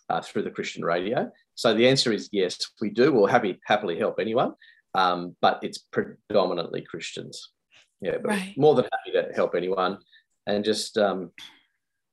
uh, 0.09 0.21
through 0.21 0.43
the 0.43 0.51
Christian 0.51 0.85
radio. 0.85 1.29
So 1.55 1.73
the 1.73 1.87
answer 1.89 2.13
is 2.13 2.29
yes, 2.31 2.57
we 2.79 2.91
do. 2.91 3.11
We'll 3.11 3.27
happy 3.27 3.59
happily 3.65 3.99
help 3.99 4.19
anyone, 4.21 4.53
um, 4.93 5.35
but 5.41 5.59
it's 5.63 5.79
predominantly 5.79 6.81
Christians. 6.81 7.51
Yeah, 7.99 8.19
but 8.21 8.29
right. 8.29 8.53
more 8.57 8.75
than 8.75 8.85
happy 8.85 9.27
to 9.27 9.33
help 9.33 9.53
anyone, 9.53 9.97
and 10.45 10.63
just 10.63 10.97
um, 10.97 11.31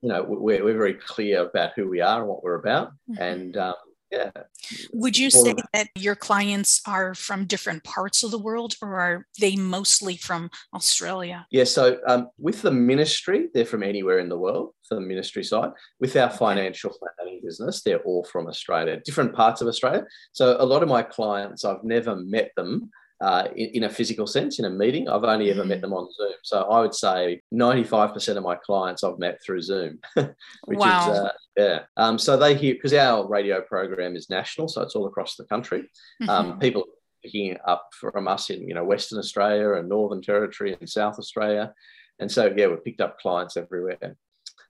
you 0.05 0.11
know, 0.11 0.23
we're, 0.23 0.63
we're 0.63 0.77
very 0.77 0.93
clear 0.93 1.47
about 1.47 1.73
who 1.75 1.89
we 1.89 2.03
are 2.03 2.21
and 2.21 2.29
what 2.29 2.45
we're 2.45 2.57
about. 2.57 2.93
Mm-hmm. 3.11 3.23
And 3.23 3.57
um, 3.57 3.75
yeah. 4.13 4.31
Would 4.93 5.17
you 5.17 5.31
say 5.31 5.55
that 5.73 5.89
your 5.95 6.15
clients 6.15 6.83
are 6.87 7.15
from 7.15 7.47
different 7.47 7.85
parts 7.85 8.23
of 8.23 8.31
the 8.31 8.39
world 8.39 8.75
or 8.83 9.01
are 9.01 9.27
they 9.41 9.57
mostly 9.57 10.19
from 10.19 10.51
Australia? 10.75 11.47
Yeah, 11.51 11.65
so 11.65 12.01
um, 12.07 12.29
with 12.39 12.61
the 12.61 12.71
ministry, 12.71 13.49
they're 13.55 13.65
from 13.65 13.83
anywhere 13.83 14.19
in 14.19 14.29
the 14.29 14.39
world 14.39 14.75
for 14.87 14.97
the 14.97 15.01
ministry 15.01 15.43
side. 15.43 15.71
With 16.01 16.15
our 16.17 16.29
financial 16.29 16.93
planning 16.93 17.41
business, 17.43 17.83
they're 17.83 18.01
all 18.01 18.25
from 18.25 18.47
Australia, 18.47 19.01
different 19.07 19.35
parts 19.35 19.63
of 19.63 19.69
Australia. 19.69 20.05
So 20.33 20.57
a 20.61 20.67
lot 20.67 20.83
of 20.83 20.89
my 20.91 21.03
clients, 21.03 21.65
I've 21.65 21.83
never 21.83 22.15
met 22.15 22.51
them 22.57 22.91
uh, 23.21 23.49
in, 23.57 23.71
in, 23.71 23.85
a 23.85 23.89
physical 23.89 24.27
sense, 24.27 24.59
in 24.59 24.65
a 24.65 24.71
meeting. 24.71 25.09
I've 25.09 25.25
only 25.25 25.51
ever 25.51 25.65
met 25.65 25.79
mm. 25.79 25.83
them 25.83 25.93
on 25.95 26.13
Zoom. 26.13 26.33
So 26.43 26.63
I 26.63 26.81
would 26.81 26.95
say 26.95 27.41
95% 27.53 28.37
of 28.37 28.43
my 28.43 28.57
clients 28.57 29.05
I've 29.05 29.19
met 29.19 29.41
through 29.45 29.63
Zoom, 29.63 29.99
which 30.15 30.79
wow. 30.79 31.13
is, 31.13 31.19
uh, 31.19 31.33
yeah. 31.57 31.81
Um, 31.97 32.19
so 32.19 32.37
they 32.37 32.55
hear, 32.55 32.75
because 32.75 32.93
our 32.93 33.27
radio 33.27 33.61
program 33.61 34.17
is 34.17 34.31
national, 34.31 34.69
so 34.69 34.83
it's 34.83 34.95
all 34.95 35.07
across 35.07 35.37
the 35.37 35.45
country. 35.45 35.81
Um, 36.23 36.29
mm-hmm. 36.29 36.31
Um, 36.31 36.59
people 36.59 36.85
picking 37.23 37.57
up 37.67 37.89
from 37.99 38.29
us 38.29 38.51
in, 38.51 38.69
you 38.69 38.75
know, 38.75 38.85
Western 38.85 39.19
Australia 39.19 39.75
and 39.75 39.89
Northern 39.89 40.21
Territory 40.21 40.77
and 40.79 40.89
South 40.89 41.19
Australia. 41.19 41.73
And 42.19 42.31
so, 42.31 42.53
yeah, 42.57 42.67
we've 42.67 42.85
picked 42.85 43.01
up 43.01 43.19
clients 43.19 43.57
everywhere. 43.57 44.17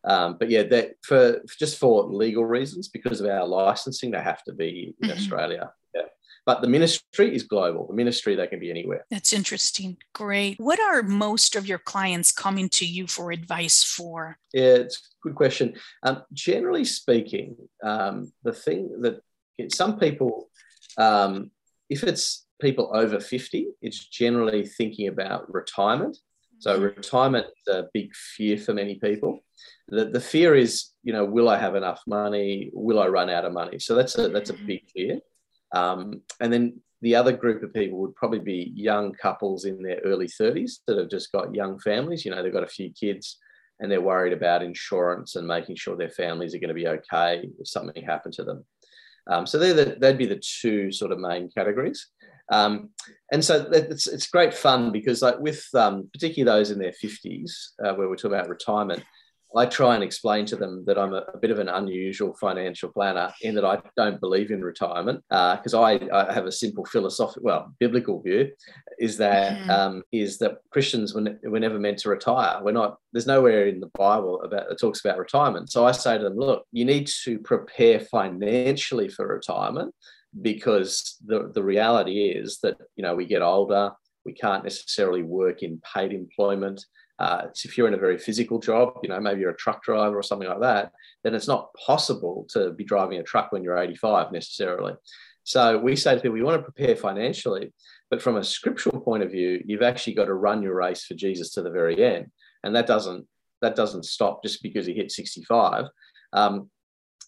Um, 0.05 0.37
but 0.39 0.51
yeah, 0.51 0.65
that 0.65 0.97
for 1.03 1.41
just 1.59 1.79
for 1.79 2.05
legal 2.05 2.45
reasons, 2.45 2.89
because 2.89 3.21
of 3.21 3.27
our 3.27 3.47
licensing, 3.47 4.11
they 4.11 4.21
have 4.21 4.45
to 4.45 4.53
be 4.53 4.95
in 5.01 5.09
mm-hmm. 5.09 5.19
Australia. 5.19 5.73
Yeah. 5.95 6.03
But 6.47 6.61
the 6.61 6.69
ministry 6.69 7.35
is 7.35 7.45
global. 7.45 7.87
The 7.87 7.95
ministry, 7.95 8.35
they 8.35 8.47
can 8.47 8.61
be 8.61 8.71
anywhere. 8.71 9.07
That's 9.11 9.33
interesting. 9.33 9.97
Great. 10.13 10.61
What 10.61 10.79
are 10.79 11.03
most 11.03 11.57
of 11.57 11.67
your 11.67 11.79
clients 11.79 12.33
coming 12.33 12.69
to 12.71 12.87
you 12.87 13.07
for 13.07 13.33
advice 13.33 13.83
for? 13.83 14.39
Yeah, 14.53 14.75
it's 14.85 14.97
a 14.97 15.29
good 15.29 15.37
question. 15.37 15.75
Um, 16.03 16.23
generally 16.33 16.85
speaking, 16.85 17.57
um, 17.83 18.33
the 18.43 18.53
thing 18.53 19.01
that 19.01 19.23
some 19.73 19.99
people, 19.99 20.51
um, 20.99 21.51
if 21.89 22.05
it's 22.05 22.47
people 22.61 22.91
over 22.95 23.21
50, 23.21 23.69
it's 23.81 24.07
generally 24.07 24.67
thinking 24.67 25.09
about 25.09 25.53
retirement. 25.53 26.19
So 26.59 26.75
mm-hmm. 26.75 26.85
retirement 26.85 27.47
is 27.47 27.75
a 27.75 27.89
big 27.93 28.15
fear 28.15 28.59
for 28.59 28.75
many 28.75 28.97
people. 28.97 29.41
The, 29.89 30.07
the 30.07 30.21
fear 30.21 30.55
is, 30.55 30.91
you 31.03 31.13
know, 31.13 31.25
will 31.25 31.49
I 31.49 31.59
have 31.59 31.75
enough 31.75 32.03
money? 32.07 32.71
Will 32.73 33.01
I 33.01 33.07
run 33.07 33.31
out 33.31 33.45
of 33.45 33.53
money? 33.53 33.79
So 33.79 33.95
that's 33.95 34.17
a 34.19 34.29
that's 34.29 34.51
a 34.51 34.55
mm-hmm. 34.55 34.67
big 34.67 34.91
fear. 34.91 35.21
Um, 35.75 36.23
and 36.41 36.53
then 36.53 36.81
the 37.03 37.17
other 37.17 37.33
group 37.33 37.63
of 37.63 37.75
people 37.75 37.99
would 37.99 38.15
probably 38.15 38.39
be 38.39 38.73
young 38.75 39.13
couples 39.13 39.67
in 39.67 39.83
their 39.83 40.01
early 40.05 40.27
30s 40.27 40.79
that 40.87 40.97
have 40.97 41.11
just 41.11 41.33
got 41.33 41.55
young 41.55 41.79
families. 41.79 42.25
You 42.25 42.31
know, 42.31 42.43
they've 42.43 42.53
got 42.53 42.63
a 42.63 42.69
few 42.69 42.91
kids 42.91 43.39
and 43.81 43.91
they're 43.91 44.01
worried 44.01 44.33
about 44.33 44.63
insurance 44.63 45.37
and 45.37 45.47
making 45.47 45.77
sure 45.77 45.97
their 45.97 46.09
families 46.09 46.55
are 46.55 46.59
going 46.59 46.69
to 46.69 46.75
be 46.75 46.89
okay 46.89 47.51
if 47.59 47.69
something 47.69 48.03
happened 48.03 48.35
to 48.35 48.45
them. 48.45 48.65
Um, 49.31 49.47
so 49.47 49.59
they're 49.59 49.75
the, 49.75 49.97
they'd 49.99 50.19
be 50.19 50.27
the 50.27 50.43
two 50.61 50.93
sort 50.93 51.13
of 51.13 51.19
main 51.19 51.51
categories. 51.51 52.07
Um, 52.53 52.91
and 53.33 53.45
so 53.45 53.69
it's, 53.73 54.07
it's 54.07 54.29
great 54.29 54.55
fun 54.55 54.93
because 54.93 55.23
like 55.23 55.39
with 55.39 55.67
um, 55.75 56.09
particularly 56.13 56.59
those 56.59 56.71
in 56.71 56.79
their 56.79 56.93
50s 56.93 57.51
uh, 57.85 57.95
where 57.95 58.09
we're 58.09 58.17
talking 58.17 58.37
about 58.37 58.49
retirement, 58.49 59.03
I 59.57 59.67
try 59.67 59.95
and 59.95 60.03
explain 60.03 60.47
to 60.47 60.57
them 60.57 60.85
that 60.87 60.99
I'm 60.99 61.15
a, 61.15 61.25
a, 61.33 61.39
bit 61.39 61.51
of 61.51 61.59
an 61.59 61.69
unusual 61.69 62.35
financial 62.41 62.91
planner 62.91 63.33
in 63.43 63.55
that 63.55 63.65
I 63.65 63.81
don't 63.97 64.21
believe 64.21 64.51
in 64.51 64.63
retirement 64.63 65.23
because 65.29 65.75
uh, 65.75 65.83
I, 65.83 66.01
I, 66.13 66.33
have 66.33 66.47
a 66.47 66.53
simple 66.53 66.85
philosophical, 66.85 67.43
well, 67.43 67.75
biblical 67.79 68.21
view 68.21 68.51
is 68.99 69.17
that 69.19 69.59
mm. 69.59 69.71
um, 69.71 70.03
is 70.13 70.39
that 70.39 70.59
Christians 70.71 71.15
were, 71.15 71.39
were 71.45 71.61
never 71.61 71.79
meant 71.79 71.99
to 71.99 72.09
retire. 72.09 72.61
We're 72.63 72.73
not. 72.73 72.99
There's 73.13 73.27
nowhere 73.27 73.67
in 73.67 73.81
the 73.81 73.91
Bible 73.95 74.43
about 74.43 74.69
that 74.69 74.81
talks 74.81 75.05
about 75.05 75.19
retirement. 75.19 75.71
So 75.71 75.87
I 75.87 75.93
say 75.93 76.19
to 76.19 76.25
them, 76.25 76.37
look, 76.37 76.65
you 76.73 76.85
need 76.85 77.09
to 77.25 77.39
prepare 77.39 78.01
financially 78.01 79.09
for 79.09 79.27
retirement 79.27 79.95
because 80.43 81.17
the 81.25 81.51
the 81.55 81.63
reality 81.63 82.29
is 82.29 82.59
that 82.63 82.77
you 82.97 83.03
know 83.03 83.15
we 83.15 83.27
get 83.27 83.43
older, 83.43 83.93
we 84.25 84.33
can't 84.33 84.65
necessarily 84.65 85.23
work 85.23 85.63
in 85.63 85.81
paid 85.95 86.13
employment. 86.13 86.85
Uh, 87.19 87.47
so 87.53 87.69
if 87.69 87.79
you're 87.79 87.89
in 87.89 87.95
a 87.95 87.99
very 87.99 88.19
physical 88.19 88.59
job, 88.59 88.99
you 89.03 89.09
know, 89.09 89.21
maybe 89.21 89.41
you're 89.41 89.51
a 89.51 89.57
truck 89.57 89.83
driver 89.83 90.19
or 90.19 90.23
something 90.23 90.49
like 90.49 90.61
that, 90.61 90.93
then 91.23 91.35
it's 91.35 91.47
not 91.47 91.73
possible 91.75 92.47
to 92.51 92.73
be 92.73 92.85
driving 92.85 93.19
a 93.19 93.23
truck 93.23 93.53
when 93.53 93.63
you're 93.63 93.79
85 93.79 94.33
necessarily. 94.33 94.95
So 95.45 95.79
we 95.79 95.95
say 95.95 96.15
to 96.15 96.21
people, 96.21 96.37
you 96.37 96.45
want 96.45 96.65
to 96.65 96.71
prepare 96.71 96.97
financially, 96.97 97.73
but 98.11 98.23
from 98.23 98.37
a 98.37 98.45
scriptural 98.45 99.01
point 99.01 99.23
of 99.23 99.31
view, 99.31 99.63
you've 99.65 99.83
actually 99.83 100.15
got 100.15 100.25
to 100.25 100.35
run 100.35 100.63
your 100.63 100.75
race 100.75 101.05
for 101.05 101.15
Jesus 101.15 101.51
to 101.53 101.63
the 101.63 101.71
very 101.71 102.03
end, 102.03 102.31
and 102.63 102.75
that 102.75 102.87
doesn't 102.87 103.27
that 103.61 103.77
doesn't 103.77 104.05
stop 104.05 104.43
just 104.43 104.63
because 104.63 104.87
you 104.87 104.95
hit 104.95 105.11
65. 105.11 105.87
Um, 106.33 106.71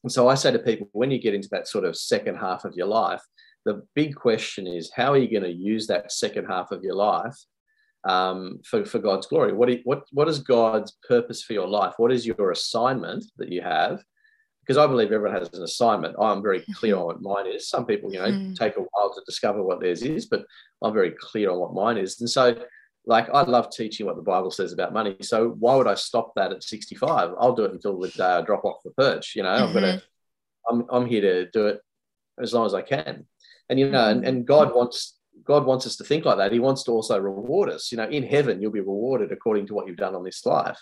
and 0.03 0.13
so 0.13 0.29
I 0.29 0.35
say 0.35 0.53
to 0.53 0.59
people, 0.59 0.89
when 0.93 1.11
you 1.11 1.19
get 1.19 1.35
into 1.35 1.49
that 1.53 1.67
sort 1.67 1.85
of 1.85 1.97
second 1.97 2.37
half 2.37 2.65
of 2.65 2.75
your 2.75 2.89
life, 2.89 3.23
the 3.65 3.83
big 3.95 4.15
question 4.15 4.67
is, 4.67 4.91
how 4.95 5.13
are 5.13 5.19
you 5.19 5.31
going 5.31 5.51
to 5.51 5.59
use 5.59 5.87
that 5.87 6.13
second 6.13 6.45
half 6.45 6.73
of 6.73 6.83
your 6.83 6.95
life 6.95 7.35
um, 8.07 8.61
for, 8.65 8.85
for 8.85 8.99
God's 8.99 9.27
glory? 9.27 9.53
What, 9.53 9.71
what, 9.85 10.05
what 10.13 10.29
is 10.29 10.39
God's 10.39 10.97
purpose 11.07 11.43
for 11.43 11.53
your 11.53 11.69
life? 11.69 11.95
What 11.99 12.13
is 12.13 12.27
your 12.27 12.51
assignment 12.51 13.25
that 13.37 13.51
you 13.51 13.63
have? 13.63 14.03
Because 14.61 14.79
I 14.79 14.87
believe 14.87 15.13
everyone 15.13 15.39
has 15.39 15.53
an 15.53 15.63
assignment. 15.63 16.17
I'm 16.21 16.43
very 16.43 16.65
clear 16.75 16.97
on 16.97 17.07
what 17.07 17.23
mine 17.23 17.47
is. 17.47 17.69
Some 17.69 17.87
people, 17.87 18.13
you 18.13 18.19
know, 18.19 18.27
mm. 18.27 18.57
take 18.57 18.77
a 18.77 18.81
while 18.81 19.15
to 19.15 19.23
discover 19.25 19.63
what 19.63 19.81
theirs 19.81 20.03
is, 20.03 20.27
but 20.27 20.45
I'm 20.83 20.93
very 20.93 21.13
clear 21.13 21.51
on 21.51 21.59
what 21.59 21.75
mine 21.75 21.99
is. 21.99 22.21
And 22.21 22.29
so, 22.29 22.57
like, 23.05 23.29
I 23.33 23.43
love 23.43 23.71
teaching 23.71 24.07
what 24.07 24.17
the 24.17 24.23
Bible 24.23 24.51
says 24.51 24.73
about 24.73 24.93
money. 24.93 25.17
So 25.21 25.51
why 25.61 25.77
would 25.77 25.87
I 25.87 25.95
stop 25.95 26.33
that 26.35 26.51
at 26.51 26.65
65? 26.65 27.31
I'll 27.39 27.55
do 27.55 27.65
it 27.65 27.73
until 27.73 27.99
the 28.01 28.09
day 28.09 28.25
I 28.25 28.43
drop 28.43 28.65
off 28.65 28.83
the 28.85 28.91
perch. 28.91 29.37
You 29.37 29.45
know, 29.45 29.51
mm-hmm. 29.51 29.65
I'm 29.65 29.73
gonna, 29.73 30.03
I'm, 30.69 30.85
I'm 30.91 31.07
here 31.07 31.21
to 31.21 31.51
do 31.51 31.69
it 31.69 31.81
as 32.41 32.53
long 32.53 32.67
as 32.67 32.75
I 32.75 32.83
can. 32.83 33.27
And 33.69 33.79
you 33.79 33.89
know, 33.89 34.09
and, 34.09 34.27
and 34.27 34.47
God 34.47 34.75
wants 34.75 35.16
God 35.47 35.65
wants 35.65 35.87
us 35.87 35.97
to 35.97 36.05
think 36.05 36.25
like 36.25 36.39
that. 36.39 36.53
He 36.53 36.59
wants 36.59 36.83
to 36.85 36.93
also 36.93 37.19
reward 37.19 37.71
us. 37.71 37.91
You 37.93 37.99
know, 37.99 38.09
in 38.09 38.23
heaven, 38.23 38.61
you'll 38.61 38.73
be 38.73 38.81
rewarded 38.81 39.33
according 39.33 39.67
to 39.69 39.75
what 39.75 39.87
you've 39.87 39.97
done 39.97 40.15
on 40.15 40.25
this 40.25 40.45
life. 40.45 40.81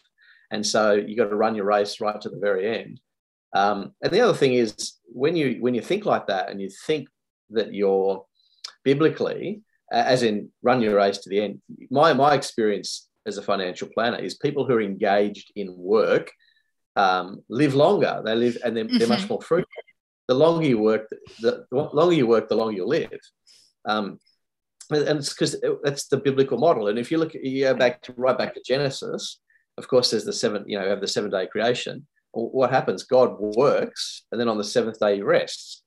And 0.50 0.66
so 0.66 0.92
you 0.92 1.16
got 1.16 1.28
to 1.28 1.36
run 1.36 1.54
your 1.54 1.64
race 1.64 2.00
right 2.00 2.20
to 2.20 2.28
the 2.28 2.38
very 2.38 2.78
end. 2.78 3.00
Um, 3.54 3.92
and 4.02 4.12
the 4.12 4.20
other 4.20 4.34
thing 4.34 4.54
is 4.54 4.94
when 5.06 5.36
you 5.36 5.58
when 5.60 5.74
you 5.74 5.80
think 5.80 6.04
like 6.04 6.26
that 6.26 6.50
and 6.50 6.60
you 6.60 6.70
think 6.86 7.08
that 7.50 7.72
you're 7.72 8.24
biblically, 8.82 9.62
as 9.92 10.22
in 10.22 10.50
run 10.62 10.80
your 10.80 10.96
race 10.96 11.18
to 11.18 11.30
the 11.30 11.40
end. 11.40 11.62
My 11.90 12.12
my 12.12 12.34
experience 12.34 13.08
as 13.26 13.38
a 13.38 13.42
financial 13.42 13.88
planner 13.94 14.18
is 14.18 14.34
people 14.34 14.66
who 14.66 14.74
are 14.74 14.82
engaged 14.82 15.52
in 15.56 15.74
work 15.76 16.30
um, 16.96 17.42
live 17.48 17.74
longer. 17.74 18.22
They 18.24 18.34
live 18.34 18.58
and 18.64 18.76
they're, 18.76 18.84
mm-hmm. 18.84 18.98
they're, 18.98 19.08
much 19.08 19.20
mm-hmm. 19.20 19.28
more 19.28 19.42
fruitful. 19.42 19.82
The 20.28 20.34
longer 20.34 20.66
you 20.66 20.78
work, 20.78 21.08
the, 21.40 21.66
the 21.70 21.76
longer 21.76 22.14
you 22.14 22.26
work, 22.26 22.48
the 22.48 22.56
longer 22.56 22.76
you 22.76 22.86
live. 22.86 23.20
Um, 23.86 24.18
and 24.90 25.18
it's 25.18 25.32
because 25.32 25.56
that's 25.82 26.08
the 26.08 26.16
biblical 26.16 26.58
model. 26.58 26.88
And 26.88 26.98
if 26.98 27.10
you 27.10 27.18
look, 27.18 27.34
you 27.34 27.64
go 27.64 27.74
back 27.74 28.02
to 28.02 28.14
right 28.16 28.36
back 28.36 28.54
to 28.54 28.62
Genesis, 28.64 29.40
of 29.78 29.88
course, 29.88 30.10
there's 30.10 30.24
the 30.24 30.32
seven, 30.32 30.64
you 30.66 30.78
know, 30.78 30.88
have 30.88 31.00
the 31.00 31.08
seven 31.08 31.30
day 31.30 31.46
creation. 31.46 32.06
What 32.32 32.70
happens? 32.70 33.04
God 33.04 33.36
works, 33.38 34.24
and 34.32 34.40
then 34.40 34.48
on 34.48 34.58
the 34.58 34.64
seventh 34.64 34.98
day, 34.98 35.16
he 35.16 35.22
rests. 35.22 35.82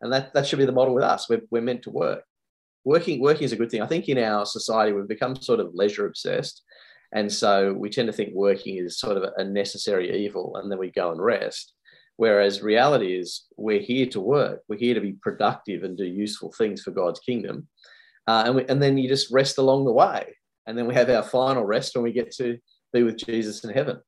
And 0.00 0.12
that, 0.12 0.32
that 0.34 0.46
should 0.46 0.60
be 0.60 0.64
the 0.64 0.72
model 0.72 0.94
with 0.94 1.02
us. 1.02 1.28
We're, 1.28 1.42
we're 1.50 1.62
meant 1.62 1.82
to 1.82 1.90
work. 1.90 2.22
Working, 2.84 3.20
working 3.20 3.42
is 3.42 3.52
a 3.52 3.56
good 3.56 3.70
thing. 3.70 3.82
I 3.82 3.86
think 3.86 4.08
in 4.08 4.18
our 4.18 4.46
society, 4.46 4.92
we've 4.92 5.08
become 5.08 5.34
sort 5.34 5.58
of 5.58 5.74
leisure 5.74 6.06
obsessed. 6.06 6.62
And 7.12 7.32
so 7.32 7.72
we 7.72 7.90
tend 7.90 8.06
to 8.06 8.12
think 8.12 8.30
working 8.32 8.76
is 8.76 9.00
sort 9.00 9.16
of 9.16 9.32
a 9.36 9.44
necessary 9.44 10.24
evil, 10.24 10.56
and 10.56 10.70
then 10.70 10.78
we 10.78 10.90
go 10.90 11.10
and 11.10 11.20
rest. 11.20 11.74
Whereas 12.16 12.62
reality 12.62 13.16
is 13.16 13.46
we're 13.56 13.80
here 13.80 14.06
to 14.06 14.20
work, 14.20 14.62
we're 14.68 14.78
here 14.78 14.94
to 14.94 15.00
be 15.00 15.12
productive 15.12 15.84
and 15.84 15.96
do 15.96 16.04
useful 16.04 16.52
things 16.52 16.82
for 16.82 16.90
God's 16.90 17.20
kingdom. 17.20 17.68
Uh, 18.28 18.42
and, 18.44 18.56
we, 18.56 18.66
and 18.68 18.82
then 18.82 18.98
you 18.98 19.08
just 19.08 19.32
rest 19.32 19.56
along 19.56 19.86
the 19.86 19.92
way. 19.92 20.36
And 20.66 20.76
then 20.76 20.86
we 20.86 20.94
have 20.94 21.08
our 21.08 21.22
final 21.22 21.64
rest 21.64 21.94
when 21.94 22.04
we 22.04 22.12
get 22.12 22.30
to 22.32 22.58
be 22.92 23.02
with 23.02 23.16
Jesus 23.16 23.64
in 23.64 23.70
heaven. 23.70 24.00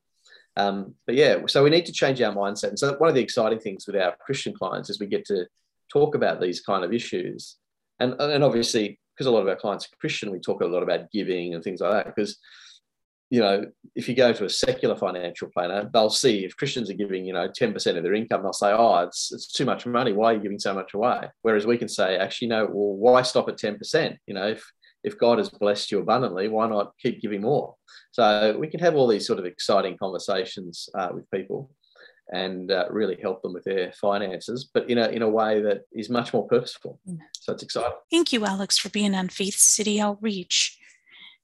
Um, 0.57 0.95
but 1.07 1.15
yeah, 1.15 1.39
so 1.47 1.65
we 1.65 1.71
need 1.71 1.87
to 1.87 1.93
change 1.93 2.21
our 2.21 2.35
mindset. 2.35 2.69
And 2.69 2.79
so 2.79 2.95
one 2.99 3.09
of 3.09 3.15
the 3.15 3.23
exciting 3.23 3.61
things 3.61 3.87
with 3.87 3.97
our 3.97 4.15
Christian 4.21 4.53
clients 4.53 4.91
is 4.91 5.01
we 5.01 5.07
get 5.07 5.25
to 5.27 5.47
talk 5.91 6.15
about 6.15 6.39
these 6.39 6.61
kind 6.61 6.85
of 6.85 6.93
issues. 6.93 7.57
And, 7.99 8.15
and 8.21 8.45
obviously, 8.45 9.01
because 9.15 9.27
a 9.27 9.31
lot 9.31 9.41
of 9.41 9.49
our 9.49 9.57
clients 9.57 9.87
are 9.87 9.97
Christian, 10.01 10.31
we 10.31 10.39
talk 10.39 10.61
a 10.61 10.67
lot 10.67 10.83
about 10.83 11.11
giving 11.11 11.55
and 11.55 11.65
things 11.65 11.81
like 11.81 11.93
that. 11.93 12.15
Because 12.15 12.37
you 13.31 13.41
know, 13.41 13.65
if 13.95 14.09
you 14.09 14.15
go 14.15 14.33
to 14.33 14.45
a 14.45 14.51
secular 14.51 14.97
financial 14.97 15.49
planner, 15.55 15.89
they'll 15.93 16.11
see 16.11 16.45
if 16.45 16.57
Christians 16.57 16.91
are 16.91 16.95
giving, 16.95 17.25
you 17.25 17.33
know, 17.33 17.49
10% 17.49 17.97
of 17.97 18.03
their 18.03 18.15
income, 18.15 18.43
they'll 18.43 18.53
say, 18.53 18.73
oh, 18.73 18.99
it's, 18.99 19.31
it's 19.33 19.47
too 19.47 19.65
much 19.65 19.87
money. 19.87 20.13
Why 20.13 20.33
are 20.33 20.35
you 20.35 20.43
giving 20.43 20.59
so 20.59 20.75
much 20.75 20.95
away? 20.95 21.29
Whereas 21.43 21.65
we 21.65 21.79
can 21.79 21.89
say, 21.89 22.17
actually, 22.17 22.49
no, 22.49 22.65
well, 22.65 22.97
why 22.97 23.23
stop 23.23 23.49
at 23.49 23.57
10%? 23.57 24.17
You 24.27 24.35
know, 24.35 24.49
if, 24.49 24.69
if 25.05 25.17
God 25.17 25.39
has 25.39 25.49
blessed 25.49 25.93
you 25.93 26.01
abundantly, 26.01 26.49
why 26.49 26.69
not 26.69 26.93
keep 27.01 27.23
giving 27.23 27.43
more? 27.43 27.77
So 28.11 28.57
we 28.59 28.67
can 28.67 28.81
have 28.81 28.97
all 28.97 29.07
these 29.07 29.29
sort 29.29 29.39
of 29.39 29.45
exciting 29.45 29.97
conversations 29.97 30.89
uh, 30.99 31.11
with 31.15 31.31
people 31.31 31.71
and 32.33 32.71
uh, 32.71 32.87
really 32.91 33.19
help 33.21 33.43
them 33.43 33.53
with 33.53 33.65
their 33.65 33.93
finances, 33.93 34.71
but 34.73 34.89
in 34.91 34.99
a, 34.99 35.09
in 35.09 35.23
a 35.23 35.29
way 35.29 35.61
that 35.63 35.83
is 35.93 36.11
much 36.11 36.33
more 36.33 36.47
purposeful. 36.47 36.99
So 37.33 37.53
it's 37.53 37.63
exciting. 37.63 37.93
Thank 38.11 38.33
you, 38.33 38.45
Alex, 38.45 38.77
for 38.79 38.89
being 38.89 39.15
on 39.15 39.29
Faith 39.29 39.57
City 39.57 40.01
Outreach. 40.01 40.80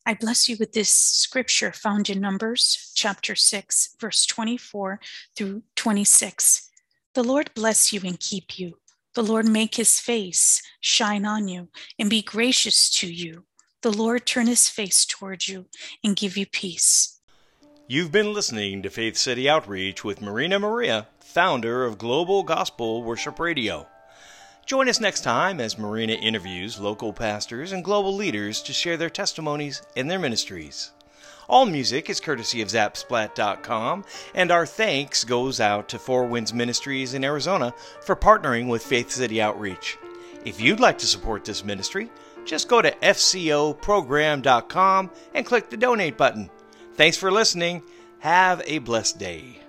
I 0.09 0.15
bless 0.15 0.49
you 0.49 0.57
with 0.61 0.73
this 0.73 0.89
scripture 0.89 1.73
found 1.73 2.09
in 2.09 2.21
Numbers 2.21 2.93
chapter 2.95 3.35
6, 3.35 3.97
verse 4.01 4.25
24 4.25 5.01
through 5.35 5.65
26. 5.75 6.71
The 7.15 7.25
Lord 7.25 7.51
bless 7.55 7.93
you 7.93 8.01
and 8.05 8.21
keep 8.21 8.57
you. 8.57 8.79
The 9.15 9.25
Lord 9.25 9.49
make 9.49 9.75
his 9.75 9.99
face 9.99 10.63
shine 10.81 11.27
on 11.27 11.49
you 11.49 11.71
and 11.99 12.09
be 12.09 12.23
gracious 12.23 12.89
to 13.01 13.13
you. 13.13 13.47
The 13.83 13.93
Lord 13.93 14.27
turn 14.27 14.47
his 14.47 14.69
face 14.69 15.05
toward 15.05 15.49
you 15.49 15.67
and 16.05 16.15
give 16.15 16.37
you 16.37 16.47
peace. 16.47 17.19
You've 17.89 18.13
been 18.13 18.33
listening 18.33 18.83
to 18.83 18.91
Faith 18.91 19.17
City 19.17 19.49
Outreach 19.49 20.05
with 20.05 20.23
Marina 20.23 20.61
Maria, 20.61 21.09
founder 21.19 21.85
of 21.85 21.99
Global 21.99 22.45
Gospel 22.45 23.03
Worship 23.03 23.41
Radio. 23.41 23.89
Join 24.67 24.89
us 24.89 24.99
next 24.99 25.21
time 25.21 25.61
as 25.61 25.79
Marina 25.79 26.15
interviews 26.15 26.81
local 26.81 27.13
pastors 27.13 27.71
and 27.71 27.85
global 27.85 28.13
leaders 28.13 28.61
to 28.63 28.73
share 28.73 28.97
their 28.97 29.09
testimonies 29.09 29.81
and 29.97 30.11
their 30.11 30.19
ministries. 30.19 30.91
All 31.49 31.67
music 31.67 32.11
is 32.11 32.19
courtesy 32.19 32.61
of 32.63 32.69
Zapsplat.com, 32.69 34.05
and 34.35 34.51
our 34.51 34.67
thanks 34.67 35.23
goes 35.23 35.61
out 35.61 35.89
to 35.91 36.01
Four 36.01 36.27
Winds 36.27 36.53
Ministries 36.53 37.15
in 37.15 37.23
Arizona 37.23 37.73
for 38.03 38.17
partnering 38.17 38.67
with 38.67 38.83
Faith 38.83 39.13
City 39.13 39.41
Outreach. 39.41 39.99
If 40.45 40.61
you'd 40.61 40.81
like 40.81 40.99
to 40.99 41.07
support 41.07 41.45
this 41.45 41.65
ministry, 41.65 42.11
just 42.45 42.67
go 42.67 42.83
to 42.83 42.91
fcoprogram.com 42.91 45.11
and 45.33 45.47
click 45.47 45.71
the 45.71 45.77
donate 45.77 46.17
button. 46.17 46.51
Thanks 46.95 47.17
for 47.17 47.31
listening. 47.31 47.85
Have 48.19 48.63
a 48.67 48.79
blessed 48.79 49.21
day. 49.21 49.61